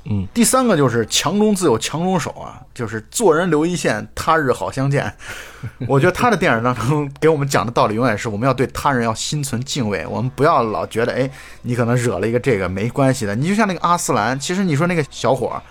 [0.04, 5.12] 嗯，第三个就是强中自有强中手啊，就是做人留一线，他日好相见。
[5.86, 11.30] 我觉得他的电影当中给我们讲的道理，永远是我们要对他人要心存敬畏，我们不要老觉得，哎，
[11.62, 13.36] 你可能惹了一个这个没关系的。
[13.36, 15.62] 你就像那个阿斯兰，其实你说那个小伙，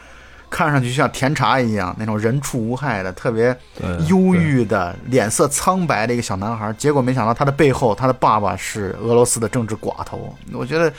[0.48, 3.58] 看上去像甜茶一样，那种人畜无害的、特别
[4.08, 10.36] 忧郁的、脸色苍白的一个小男孩，结果没想到他的背后，他的爸爸是俄罗斯的政治寡头。
[10.54, 10.94] 我觉得。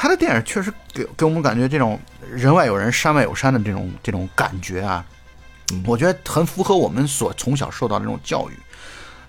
[0.00, 1.98] 他的电影确实给给我们感觉这种
[2.30, 5.04] 人外有人山外有山的这种这种感觉啊，
[5.84, 8.52] 我觉得很符合我们所从小受到的这种教育，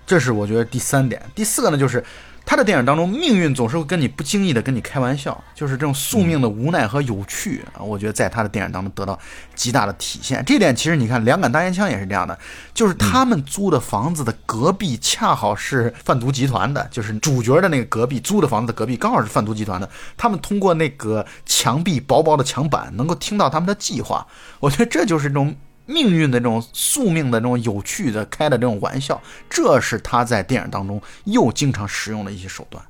[0.06, 1.20] 这是我觉得第三点。
[1.34, 2.04] 第四个呢，就是。
[2.50, 9.16] 他的电影当中，命运总是会跟你不经意的跟你开玩笑，就是这种宿命的无奈和有趣啊，我觉得在他的电影当中得到
[9.54, 10.44] 极大的体现。
[10.44, 12.36] 这点其实你看，《两杆大烟枪》也是这样的，
[12.74, 24.26] 就是他们租的房子的隔壁恰好是贩毒集团的，就是主角的那个隔壁租的房子的隔壁刚好是贩毒集团的，他们通过那个墙壁薄薄的墙板能够听到他们的计划，
[24.58, 25.54] 我觉得这就是这种。
[25.90, 32.82] 命运的这种宿命的这种有趣的开的这种玩笑，这是他在电影当中又经常使用的一些手段。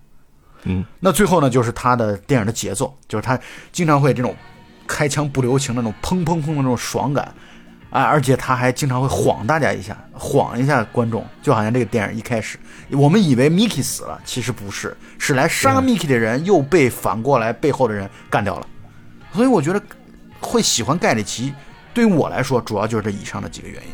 [0.65, 3.41] 嗯，那最后呢，就是他的电影的节奏，就是他
[3.73, 4.37] 经常会这种
[4.87, 7.33] 开枪不留情的那种砰砰砰的那种爽感，
[7.89, 12.59] 啊，而且他还经常会晃大家一下，晃一下观众，就好像这个电影一开始
[12.91, 18.67] 我们以为 Mickey 死了，其实不是，是来杀 Mickey 的人又被反过来背后的人干掉了。
[19.33, 19.81] 所以我觉得
[20.41, 21.55] 会喜欢盖里奇。
[21.93, 23.89] 对于我来说，主要就是这以上的几个原因。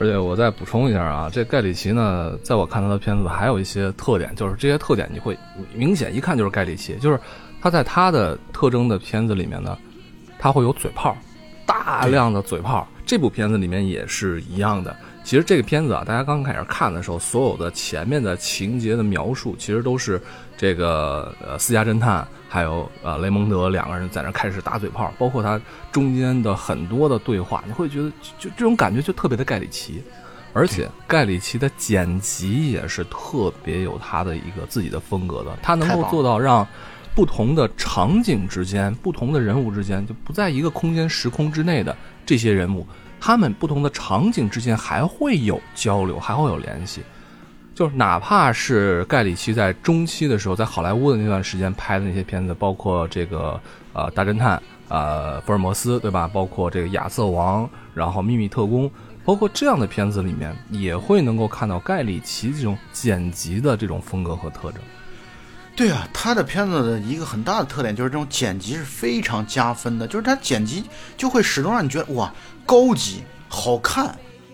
[0.00, 5.38] 而且我再补充一下啊，这盖里奇呢，在我看他的片子还有一些特点，就是这些特点你会
[5.72, 7.20] 明显一看就是盖里奇，就是
[7.60, 9.78] 他在他的特征的片子里面呢，
[10.38, 11.16] 他会有嘴炮，
[11.64, 12.86] 大量的嘴炮。
[13.06, 14.96] 这部片子里面也是一样的。
[15.24, 20.20] 其实这个片子啊，大家刚开始看的时候，所有的前面的情节的描述，其实都是
[20.54, 25.58] 这个呃私家侦探还有呃雷蒙德两个人在那开始打嘴炮，包括他
[25.90, 30.04] 中间的很多的对话，你会觉得就这种感觉就特别的盖里奇，
[30.52, 36.66] 而且盖里奇的剪辑也是特别有他的一个自己的风格的，他能够做到让
[37.14, 41.96] 不同的场景之间、不同的人物之间，就不在一个空间时空之内的
[42.26, 42.86] 这些人物。
[43.26, 47.00] 他们不同的场景之间还会有交流，还会有联系，
[47.74, 53.58] 就是哪怕是盖里奇在中期的时候，在好莱坞的那段时间拍的那些片子，包括这个
[53.94, 56.28] 呃大侦探，呃福尔摩斯，对吧？
[56.30, 58.90] 包括这个亚瑟王，然后秘密特工，
[59.24, 64.82] 包括这样的片子里面，也会能够看到盖里奇这种剪辑的这种风格和特征。
[65.76, 70.84] 对啊，他的片子的一个很大的特点就是这种剪辑是非常加分的，就是他剪辑
[71.16, 72.32] 就会始终让你觉得哇
[72.64, 74.06] 高级好看。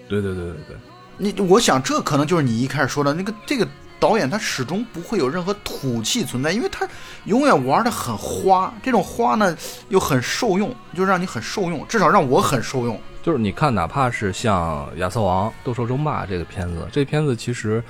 [0.08, 0.76] 对对对对对，
[1.16, 3.66] 你我想这可能就是你一开始说的那个这个
[3.98, 6.88] 导演他始终不会有任何土气存在，因为他
[7.24, 9.56] 永远玩的很花，这种花呢
[9.88, 13.00] 又很受用，就让你很受用，至少让我很受用。
[13.22, 17.82] 就是你看，哪怕是像《亚瑟王：斗兽争霸》这个片子，这片子其实。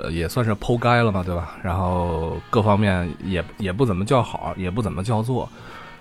[0.00, 1.56] 呃，也算是剖该了嘛，对吧？
[1.60, 5.50] 然后各方面也也不怎么叫好，也不怎么叫座。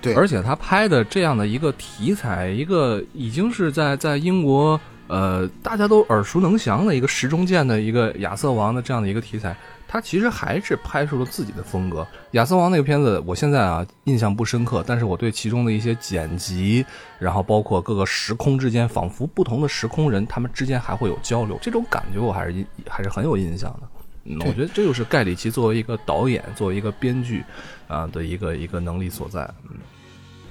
[0.01, 9.55] 对，而且他拍的这样的一个题材，一个已经是在在英国呃大家都耳熟能详的一个时中剑的一个亚瑟王的这样的一个题材，
[9.87, 12.05] 他其实还是拍出了自己的风格。
[12.31, 16.85] 亚瑟王那个片子，我现在啊印象不深刻，但是我对其中的一些剪辑，
[17.17, 23.87] 然后包括各个时空之间，仿佛不同的时空人他们之间还会有交流，这种感觉我还是还是很有印象的。
[24.29, 27.41] 嗯，我觉得这就是盖里奇作为一个导演，作为一个编剧，
[27.87, 29.41] 啊的一个一个能力所在。
[29.69, 29.77] 嗯，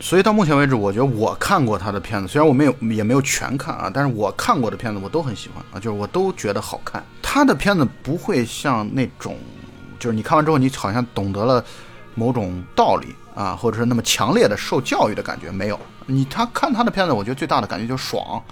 [0.01, 7.05] 所以到目前为止，我觉得我看过他的片子，虽然我没有也没有全看啊，但是我看过的片子我都很喜欢啊，就是我都觉得好看。
[7.23, 9.37] 他的片子不会像那种，
[9.99, 11.65] 就是你看完之后你好像懂得了
[12.15, 15.79] 某种道理啊，或者是那么强烈的受教育的感觉没有。
[16.07, 18.43] 你他看他的片子，我觉得最大的感觉就是爽，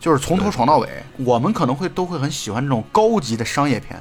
[0.00, 0.88] 就是从头爽到尾。
[1.18, 4.00] 我们可能会都会很喜欢这种高级的商业片。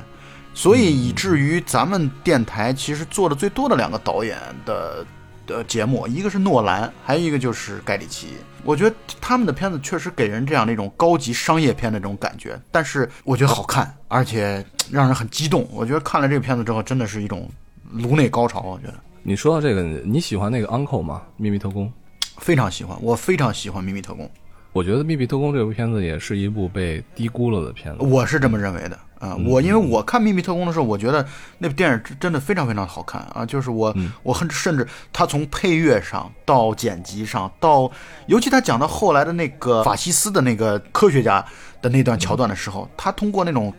[0.61, 5.03] 所以以至于咱们电台其实做的最多的两个导演的
[5.47, 8.27] 的节目，一个是诺兰，还有一个就是盖里奇。
[8.63, 15.67] 我觉得他们的片子确实给人这样的一种高级商业片的这种感觉，但是我觉得好看，而且让人很激动。
[15.71, 17.49] 我觉得看了这个片子之后，真的是一种
[17.89, 18.59] 颅内高潮。
[18.61, 18.93] 我觉得
[19.23, 21.23] 你说到这个，你喜欢那个 Uncle 吗？
[21.37, 21.91] 秘密特工，
[22.37, 24.29] 非常喜欢，我非常喜欢秘密特工。
[24.73, 29.35] 我觉得《秘密特工》这部片子也是一部被低估了的片子，我是这么认为的啊。
[29.45, 33.45] 我因为我看《秘密特工》的时候，我觉得那部电影真的非常非常好看啊。
[33.45, 33.93] 就是我
[34.23, 37.91] 我很甚至他从配乐上到剪辑上，到
[38.27, 41.45] 尤其他讲到后来的那个法西斯的那个科学家
[41.81, 43.73] 的那段桥段的时候，他通过那种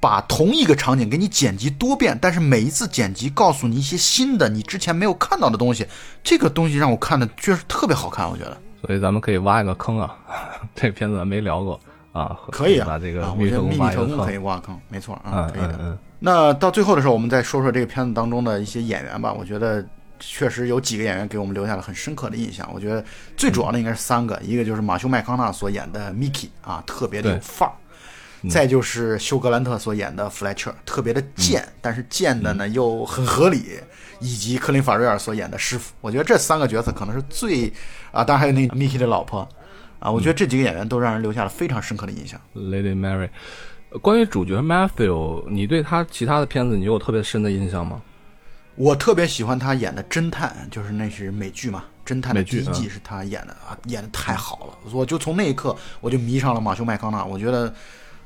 [0.00, 5.86] 把同一个场景给你剪辑多遍，但是每一次剪辑告诉你一些新的你之前没有看到的东西，
[6.24, 8.60] 这个东西让我看的确实特别好看，我觉得。
[8.86, 10.16] 所以咱们可以挖一个坑啊，
[10.74, 11.80] 这片子咱没聊过
[12.12, 15.98] 啊，可以啊，把这个秘密特工可以挖坑，没错啊，可以的。
[16.18, 19.32] 那到最后的时候，我们再说说这个片子当中的一些演员吧。
[19.32, 19.84] 我觉得
[20.18, 22.68] 确实有几个演员给我们留下了很深刻的印象。
[22.72, 23.04] 我觉得
[23.36, 27.74] 最主要的应该是三个，一个就是马修麦康纳所演的 Mickey 啊，特别的有范儿；
[28.48, 33.80] 再就是休格兰特所演的 Fletcher，特别的贱，但是贱的呢又很合理。
[34.20, 37.72] 以及科林法瑞尔所演的师傅，我觉得这三个角色可能是最
[38.12, 39.48] 啊，当然还有那 Mickey 的老婆
[39.98, 42.40] 啊，我觉得这几个演员都让人留下了非常深刻的印象。
[42.54, 43.28] Lady Mary，
[44.00, 48.00] 关于主角 Matthew，你对他其他的片子你有特别深的印象吗？
[48.76, 57.72] 我特别喜欢他演的侦探，就是那是美剧嘛，侦探的第一季是他演的啊，演的太好了，我就从那一刻我就迷上了马修麦康纳，我觉得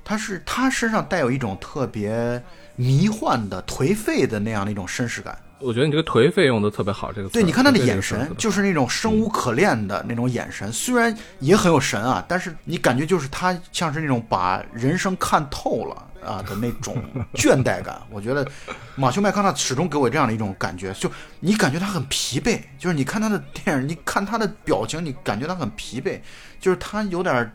[0.02, 2.42] 他是他身上带有一种特别
[2.76, 5.38] 迷幻的颓废的那样的一种绅士感。
[5.60, 16.96] 我觉得你这个颓废用的特别好，这个对，你看他的眼神，就是那种生无可恋的那种眼神，虽然也很有神啊，但是你感觉就是他像是那种把人生看透了啊的那种
[17.34, 18.00] 倦怠感。
[18.10, 18.46] 我觉得
[18.94, 26.20] 马修麦康纳始终给我这样的一种感觉，就你感觉他很疲惫，就是你看他的电影，你看他的表情，你感觉他很疲惫，
[26.60, 27.50] 就是他有点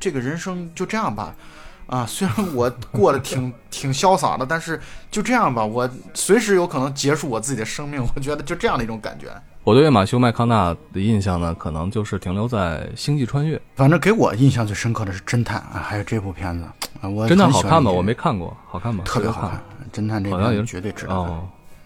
[0.00, 1.34] 这个人生就这样吧。
[1.86, 4.80] 啊，虽然我过得挺 挺潇洒的，但是
[5.10, 8.04] 就这样吧，我随时有可能结束我自己的生命。
[8.14, 9.28] 我觉得就这样的一种感觉。
[9.64, 13.56] 我对马修麦康纳的印象呢，可能就是停留在《星际穿越》。
[13.74, 16.64] 反正给我印象最深刻的是《侦探》啊，还有这部片子
[17.00, 17.90] 啊，我侦探好看吗？
[17.90, 19.02] 我没看过，好看吗？
[19.04, 19.60] 特别好看，
[19.92, 21.32] 侦探这个绝对值得看。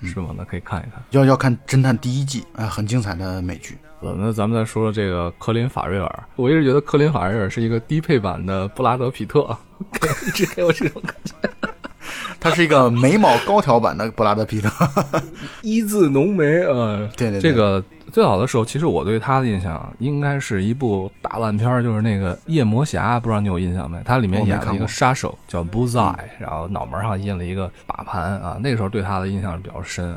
[0.02, 0.34] 是吗？
[0.36, 1.02] 那可以看一看。
[1.10, 3.78] 要要看《侦探》第一季啊，很精彩的美剧。
[4.00, 6.24] 呃，那咱们再说说这个科林法瑞尔。
[6.36, 9.56] 我一直觉得科林法瑞尔是一个低配版的布拉德皮特，
[10.26, 11.34] 一直给我这种感觉。
[12.40, 14.70] 他是一个眉毛高挑版的布拉德皮特，
[15.60, 16.44] 一字浓眉。
[16.62, 24.00] 呃，对对，这个最早的时候，其实我对他的印象应该是一部大烂片，就是那个夜魔侠，不知道你有印象没？
[24.02, 28.56] 他里面演了一个杀手叫 Bullseye，然后脑门上印了一个把盘啊。
[28.62, 30.16] 那个时候对他的印象比较深。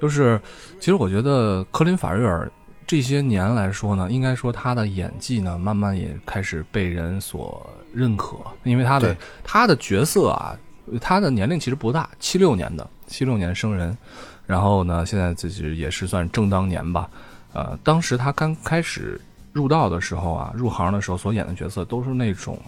[0.00, 0.40] 就是，
[0.78, 2.50] 其实我觉得科林法瑞尔。
[2.90, 7.64] 这些年来说呢，应该说他的演技呢，慢慢也开始被人所
[7.94, 10.58] 认可，因为他的他的角色啊，
[11.00, 13.96] 他的年龄其实不大，七六年的，七六年生人，
[14.44, 17.08] 然后呢，现在自己也是算正当年吧，
[17.52, 19.20] 呃，当时他刚开始
[19.52, 22.58] 入道的时候啊，入行的时候所演的角色都是那种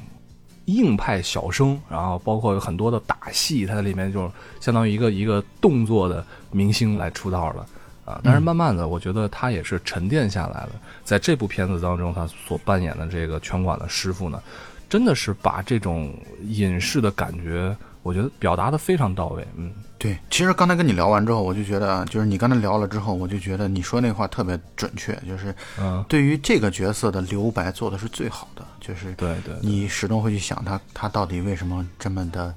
[0.66, 7.66] 硬派小生，然后包括有很多的打戏，他在里面就相当于一个一个动作的明星来出道了。
[8.04, 10.70] 啊，但是慢慢的，我觉得他也是沉淀下来了。
[11.04, 14.42] 在这部片子当中，他所扮演的这个拳馆的师傅呢，
[14.90, 16.12] 真的是把这种
[16.48, 19.46] 隐士的感觉，我觉得表达的非常到位。
[19.56, 20.18] 嗯，对。
[20.30, 32.52] 其实刚才跟你聊完之后，我就觉得，就是你刚才聊了之后，我就觉得你说那话特别准确，就是嗯，对于这个角色的留白做的是最好的，就是对对，你始终会去想他，他到底为什么这么的。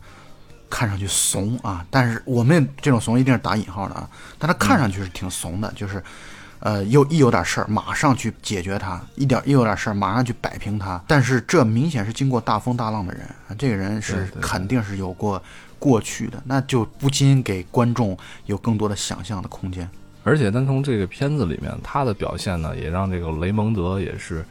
[0.70, 6.03] 看上去怂啊，但是我们这种怂一定是打引号的啊，但他看上去是挺怂的，就是，
[6.59, 15.41] 呃，又一有点事儿马上去解决他，一点一有点事儿马上去摆平他，但是这明显是经过大风大浪的人啊，这个人是肯定是有过
[15.78, 19.89] 过去的，那就不禁给观众有更多的想象的空间。
[20.24, 24.43] 而且单从这个片子里面，他的表现呢，也让这个雷蒙德也是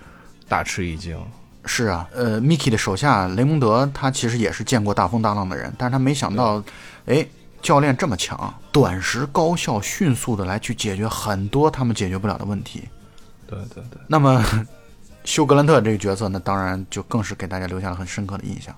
[0.49, 1.19] 大吃一惊。
[1.67, 6.63] 是啊，呃，Mickey 的手下雷蒙德，他其实也是见过大风大浪的人，但是他没想到，
[7.07, 7.27] 哎，
[7.63, 12.83] 教练这么强，短时高效、迅速的来去解决很多他们解决不了的问题。
[13.47, 14.45] 对对对，那么，
[15.25, 18.75] 休格兰特这个角色呢，当然就更是给大家留下了很深刻的印象。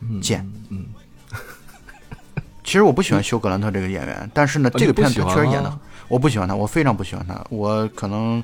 [0.00, 0.46] 嗯，贱。
[0.68, 0.84] 嗯，
[2.62, 8.42] 其实我不喜欢休格兰特这个演员，但是呢，呃这个片子他确实演的吗，我不喜欢他，我非常不喜欢他，我可能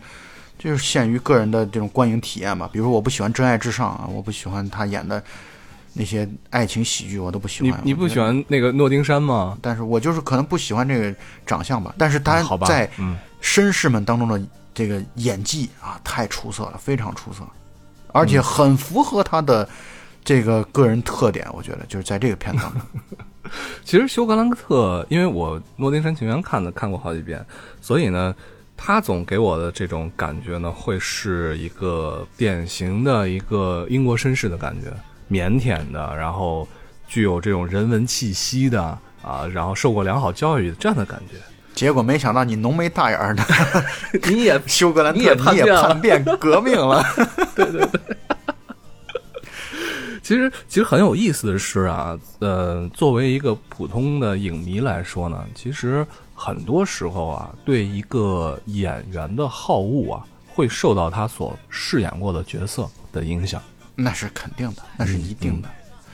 [0.58, 2.68] 就是限于个人的这种观影体验吧。
[2.72, 5.22] 比如说，我不喜欢《真爱至上》啊，我不喜欢他演的
[5.92, 7.80] 那些爱情喜剧，我都不喜欢。
[7.84, 8.18] 你你不喜？
[8.18, 9.56] 欢那个诺丁山吗？
[9.60, 11.14] 但是我就是可能不喜欢这个
[11.46, 11.94] 长相吧。
[11.98, 14.40] 但是他，在嗯，绅士们当中的
[14.72, 17.42] 这个演技啊，太出色了，非常出色，
[18.12, 19.68] 而且很符合他的
[20.24, 21.46] 这个个人特点。
[21.52, 22.80] 我觉得就是在这个片子当中。
[23.84, 27.44] 其实休格兰特，因为我《诺丁山情缘》看的看过好几遍，
[27.80, 28.34] 所以呢，
[28.76, 34.92] 他总给我的这种感觉呢，会是一个典型的一个英国绅士的感觉，
[35.30, 36.66] 腼腆的，然后
[37.06, 38.82] 具有这种人文气息的
[39.22, 41.36] 啊，然后受过良好教育的这样的感觉。
[41.74, 43.42] 结果没想到你浓眉大眼儿的
[44.30, 47.04] 你也休格兰特，你也叛变了叛变革命了。
[50.22, 56.06] 其实其实很有意思的是啊，呃，作为一个普通的影迷来说呢，其实
[56.44, 63.62] 很多时候啊，对一个演员的好恶啊，会受到他所饰演过的角色的影响。
[63.94, 65.68] 那是肯定的，那是一定的。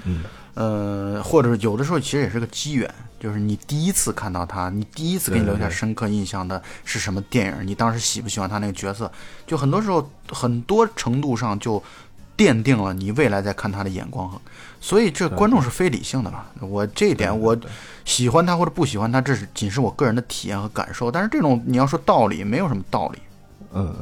[0.05, 0.22] 嗯，
[0.55, 7.66] 呃，或者有的时候其实也是个机缘，就是你第一次看到他，你第一次给你留下深刻印象的是什么电影？
[7.66, 9.11] 你当时喜不喜欢他那个角色？
[9.49, 11.83] 就很多时候，很多程度上就
[12.37, 14.41] 奠定了你未来在看他的眼光和。
[14.81, 16.47] 所以这观众是非理性的嘛？
[16.61, 17.57] 我这一点我
[18.05, 21.11] 喜欢他或者不喜欢他，这是仅是我个人的体验和感受。
[21.11, 23.18] 但是这种你要说道理，没有什么道理。
[23.72, 23.95] 呃，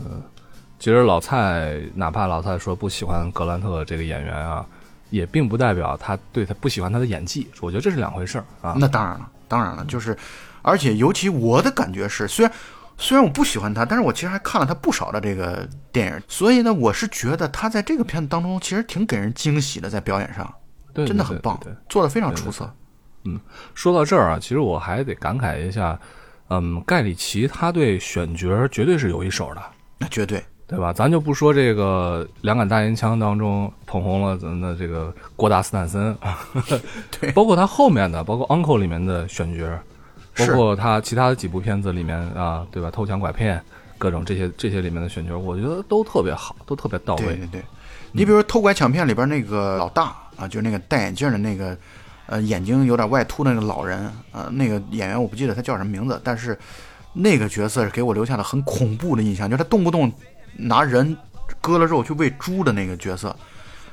[0.78, 4.64] 其实老蔡哪怕老蔡说不喜欢格兰特这个演员啊，
[5.10, 8.76] 也并不代表他对他不喜欢他的演技，我觉得这是两回事儿啊。
[8.78, 10.16] 那当然了，当然了，就是，
[10.62, 12.54] 而且尤其我的感觉是，虽然
[12.96, 20.54] 虽然我不喜欢他，但是我其实还看了他不少的这个电影，所以呢，我是觉得他在这个片子当中其实挺给人惊喜的，在表演上
[21.04, 22.70] 对真的很棒做的非常出色。
[23.24, 23.38] 嗯
[23.74, 25.98] 说到这儿啊，其实我还得感慨一下，
[26.48, 29.62] 嗯，盖里奇他对选角绝对是有一手的，
[29.98, 30.92] 那绝对对吧？
[30.92, 36.16] 咱就不说这个两杆大烟枪当中捧红了咱的这个郭达斯坦森，
[37.20, 39.66] 对包括他后面的，包括 Uncle 里面的选角，
[40.36, 42.90] 包括他其他的几部片子里面啊，对吧？
[42.90, 43.62] 偷抢拐骗，
[43.98, 47.26] 各种这些这些里面的选角，我觉得都特别好，都特别到位。
[47.26, 47.62] 对对对。
[48.12, 51.76] 你比如说《偷拐抢骗》里边那个老大啊，就是那个戴眼镜的那个，
[52.26, 56.56] 呃，眼睛有点外凸的那个老人呃、那个演员我不记得他叫什么名字，但是
[57.12, 60.12] 那个角色是给我留下了很恐怖的印象，就是他动不动
[60.56, 61.16] 拿人
[61.60, 63.34] 割了肉去喂猪的那个角色。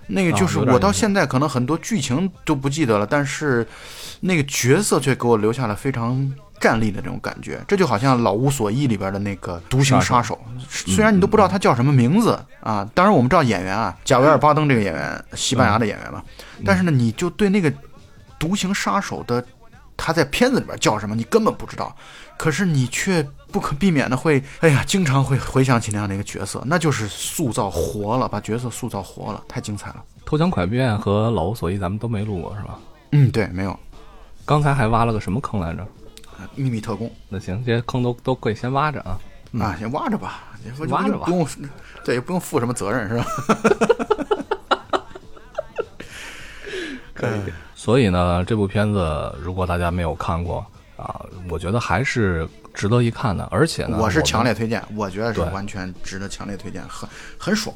[0.07, 3.67] 那个就是我到现在可能很多剧情都不记得了，但是
[4.20, 6.32] 那个角色却给我留下了非常
[6.66, 7.63] 站立的这种感觉。
[7.67, 16.24] 这就好像《老无所依》里边的那个独行杀手，虽然你都不知道他叫什么名字啊，当然我们知道演员啊，贾维尔巴登这个演员，西班牙的演员嘛，
[16.66, 17.71] 但是呢，你就对那个
[18.39, 19.46] 独行杀手的
[19.96, 21.96] 他在片子里边叫什么，你根本不知道，
[22.36, 30.04] 可是你却不可避免的会，哎呀，经常会回想起那样的一个角色，那就是塑造活了，把角色塑造活了，太精彩了。
[30.25, 32.79] 偷抢拐骗和老无所依咱们都没录过是吧？
[33.12, 33.79] 嗯，对，没有
[34.43, 35.87] 刚才还挖了个什么坑来着？
[36.55, 39.20] 秘密特工那行，这些坑都都可以先挖着啊。
[39.59, 40.43] 啊，先挖着吧，
[40.89, 41.47] 挖着吧不用，
[42.03, 43.25] 对，也不用负什么责任，是吧？
[47.13, 47.39] 可以。
[47.74, 50.66] 所以呢，这部片子如果大家没有看过
[50.97, 53.47] 啊，我觉得还是值得一看的。
[53.49, 57.07] 而且呢，我是强烈推荐，我觉得是完全值得强烈推荐，很
[57.37, 57.74] 很爽，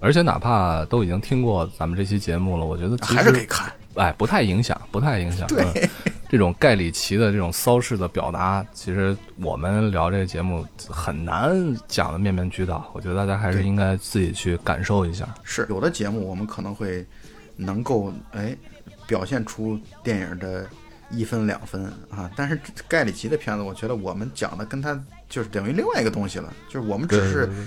[0.00, 3.70] 而且哪怕都已经听过咱们这期节目了，我觉得还是可以看。
[3.96, 5.46] 哎，不太影响，不太影响。
[5.48, 11.54] 对嗯这种盖里奇的这种骚式的表达，其实我们聊这个节目很难
[11.86, 12.90] 讲的面面俱到。
[12.94, 15.28] 我觉得大家还是应该自己去感受一下。
[15.42, 17.04] 是有的节目我们可能会
[17.54, 18.56] 能够哎
[19.06, 20.66] 表现出电影的
[21.10, 24.98] 一分两分啊，但是盖里奇的片子，我觉得我们讲的跟他
[25.28, 27.64] 就是等于另外一个东西了，就是我们只是对对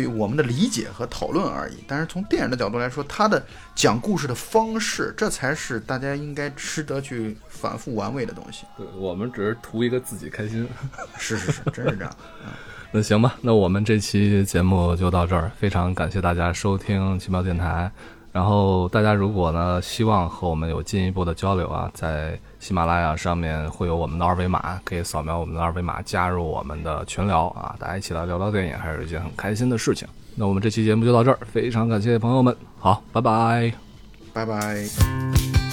[0.00, 1.76] 于我们的理解和讨论而已。
[1.86, 3.42] 但是从电影的角度来说，它的
[3.74, 8.66] 讲故事的方式，这才是大家应该值得去反复玩味的东西。
[8.76, 10.68] 对我们只是图一个自己开心。
[11.16, 12.14] 是是是， 真是这样。
[12.90, 17.90] 那行吧，那我们这期节目就到这儿，非常感谢大家收听奇妙电台。
[18.32, 30.06] 然后大家如果呢希望和我们有进一步的交流啊，在喜马拉雅上面会有我们的二维码，可以扫描我们的二维码加入我们的群聊啊，大家一起来聊聊电影，还是一件很开心的事情。
[30.34, 33.72] 那我们这期节目就到这儿，非常感谢朋友们，好，拜拜，
[34.32, 35.67] 拜拜。